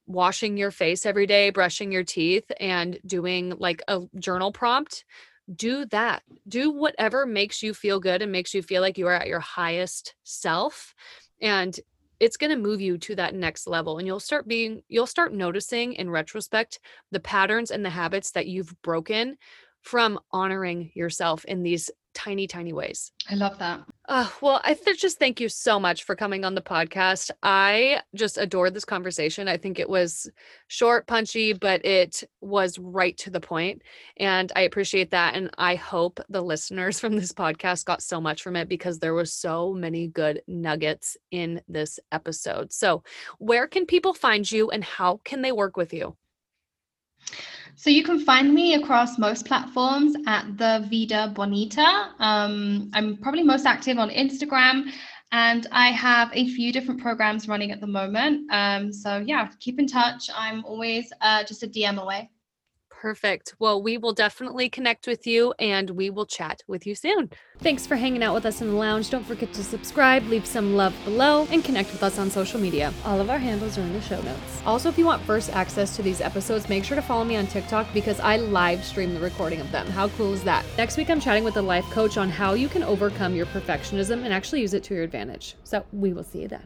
washing 0.05 0.57
your 0.57 0.71
face 0.71 1.07
every 1.07 1.25
day, 1.25 1.49
brushing 1.49 1.91
your 1.91 2.03
teeth, 2.03 2.51
and 2.59 2.99
doing 3.03 3.55
like 3.57 3.81
a 3.87 4.01
journal 4.19 4.51
prompt, 4.51 5.05
do 5.55 5.85
that. 5.85 6.21
Do 6.47 6.69
whatever 6.71 7.25
makes 7.25 7.63
you 7.63 7.73
feel 7.73 7.99
good 7.99 8.21
and 8.21 8.31
makes 8.31 8.53
you 8.53 8.61
feel 8.61 8.83
like 8.83 8.99
you 8.99 9.07
are 9.07 9.13
at 9.13 9.27
your 9.27 9.39
highest 9.39 10.13
self. 10.23 10.93
And 11.41 11.79
it's 12.19 12.37
going 12.37 12.49
to 12.49 12.57
move 12.57 12.81
you 12.81 12.97
to 12.97 13.15
that 13.15 13.33
next 13.33 13.67
level 13.67 13.97
and 13.97 14.07
you'll 14.07 14.19
start 14.19 14.47
being 14.47 14.81
you'll 14.87 15.07
start 15.07 15.33
noticing 15.33 15.93
in 15.93 16.09
retrospect 16.09 16.79
the 17.11 17.19
patterns 17.19 17.71
and 17.71 17.83
the 17.83 17.89
habits 17.89 18.31
that 18.31 18.47
you've 18.47 18.73
broken 18.81 19.37
from 19.81 20.19
honoring 20.31 20.91
yourself 20.93 21.45
in 21.45 21.63
these 21.63 21.89
tiny, 22.13 22.47
tiny 22.47 22.73
ways. 22.73 23.11
I 23.29 23.35
love 23.35 23.59
that. 23.59 23.81
Uh, 24.07 24.27
well, 24.41 24.59
I 24.63 24.73
th- 24.73 24.99
just 24.99 25.19
thank 25.19 25.39
you 25.39 25.49
so 25.49 25.79
much 25.79 26.03
for 26.03 26.15
coming 26.15 26.43
on 26.43 26.55
the 26.55 26.61
podcast. 26.61 27.31
I 27.43 28.01
just 28.15 28.37
adored 28.37 28.73
this 28.73 28.85
conversation. 28.85 29.47
I 29.47 29.57
think 29.57 29.79
it 29.79 29.89
was 29.89 30.29
short, 30.67 31.05
punchy, 31.07 31.53
but 31.53 31.85
it 31.85 32.23
was 32.41 32.79
right 32.79 33.15
to 33.17 33.29
the 33.29 33.39
point, 33.39 33.83
and 34.17 34.51
I 34.55 34.61
appreciate 34.61 35.11
that. 35.11 35.35
And 35.35 35.51
I 35.57 35.75
hope 35.75 36.19
the 36.29 36.41
listeners 36.41 36.99
from 36.99 37.15
this 37.15 37.33
podcast 37.33 37.85
got 37.85 38.01
so 38.01 38.19
much 38.19 38.41
from 38.41 38.55
it 38.55 38.67
because 38.67 38.99
there 38.99 39.13
was 39.13 39.31
so 39.31 39.73
many 39.73 40.07
good 40.07 40.41
nuggets 40.47 41.17
in 41.31 41.61
this 41.67 41.99
episode. 42.11 42.73
So, 42.73 43.03
where 43.37 43.67
can 43.67 43.85
people 43.85 44.13
find 44.13 44.49
you, 44.51 44.71
and 44.71 44.83
how 44.83 45.19
can 45.23 45.41
they 45.41 45.51
work 45.51 45.77
with 45.77 45.93
you? 45.93 46.15
So 47.79 47.89
you 47.89 48.03
can 48.03 48.19
find 48.19 48.53
me 48.53 48.73
across 48.73 49.17
most 49.17 49.45
platforms 49.45 50.13
at 50.27 50.57
the 50.57 50.85
Vida 50.89 51.31
Bonita. 51.33 52.09
Um, 52.19 52.91
I'm 52.93 53.15
probably 53.15 53.41
most 53.41 53.65
active 53.65 53.97
on 53.97 54.09
Instagram, 54.09 54.91
and 55.31 55.65
I 55.71 55.87
have 55.91 56.29
a 56.33 56.49
few 56.49 56.73
different 56.73 56.99
programs 56.99 57.47
running 57.47 57.71
at 57.71 57.79
the 57.79 57.87
moment. 57.87 58.51
Um, 58.51 58.91
so 58.91 59.23
yeah, 59.25 59.47
keep 59.61 59.79
in 59.79 59.87
touch. 59.87 60.29
I'm 60.35 60.65
always 60.65 61.13
uh, 61.21 61.45
just 61.45 61.63
a 61.63 61.67
DM 61.67 62.01
away. 62.01 62.29
Perfect. 62.99 63.55
Well, 63.59 63.81
we 63.81 63.97
will 63.97 64.11
definitely 64.11 64.67
connect 64.69 65.07
with 65.07 65.25
you 65.25 65.53
and 65.57 65.89
we 65.91 66.09
will 66.09 66.25
chat 66.25 66.63
with 66.67 66.85
you 66.85 66.95
soon. 66.95 67.29
Thanks 67.59 67.87
for 67.87 67.95
hanging 67.95 68.21
out 68.21 68.33
with 68.33 68.45
us 68.45 68.59
in 68.59 68.67
the 68.67 68.73
lounge. 68.73 69.09
Don't 69.09 69.25
forget 69.25 69.53
to 69.53 69.63
subscribe, 69.63 70.25
leave 70.25 70.45
some 70.45 70.75
love 70.75 70.93
below, 71.05 71.47
and 71.49 71.63
connect 71.63 71.93
with 71.93 72.03
us 72.03 72.19
on 72.19 72.29
social 72.29 72.59
media. 72.59 72.93
All 73.05 73.21
of 73.21 73.29
our 73.29 73.37
handles 73.37 73.77
are 73.77 73.83
in 73.83 73.93
the 73.93 74.01
show 74.01 74.21
notes. 74.23 74.61
Also, 74.65 74.89
if 74.89 74.97
you 74.97 75.05
want 75.05 75.21
first 75.21 75.49
access 75.51 75.95
to 75.95 76.01
these 76.01 76.19
episodes, 76.19 76.67
make 76.67 76.83
sure 76.83 76.95
to 76.95 77.01
follow 77.01 77.23
me 77.23 77.37
on 77.37 77.47
TikTok 77.47 77.87
because 77.93 78.19
I 78.19 78.35
live 78.35 78.83
stream 78.83 79.13
the 79.13 79.21
recording 79.21 79.61
of 79.61 79.71
them. 79.71 79.87
How 79.87 80.09
cool 80.09 80.33
is 80.33 80.43
that? 80.43 80.65
Next 80.77 80.97
week, 80.97 81.09
I'm 81.09 81.21
chatting 81.21 81.45
with 81.45 81.55
a 81.55 81.61
life 81.61 81.85
coach 81.91 82.17
on 82.17 82.29
how 82.29 82.53
you 82.53 82.67
can 82.67 82.83
overcome 82.83 83.33
your 83.33 83.45
perfectionism 83.45 84.25
and 84.25 84.33
actually 84.33 84.59
use 84.59 84.73
it 84.73 84.83
to 84.83 84.93
your 84.93 85.03
advantage. 85.03 85.55
So, 85.63 85.85
we 85.93 86.11
will 86.11 86.25
see 86.25 86.41
you 86.41 86.49
then. 86.49 86.65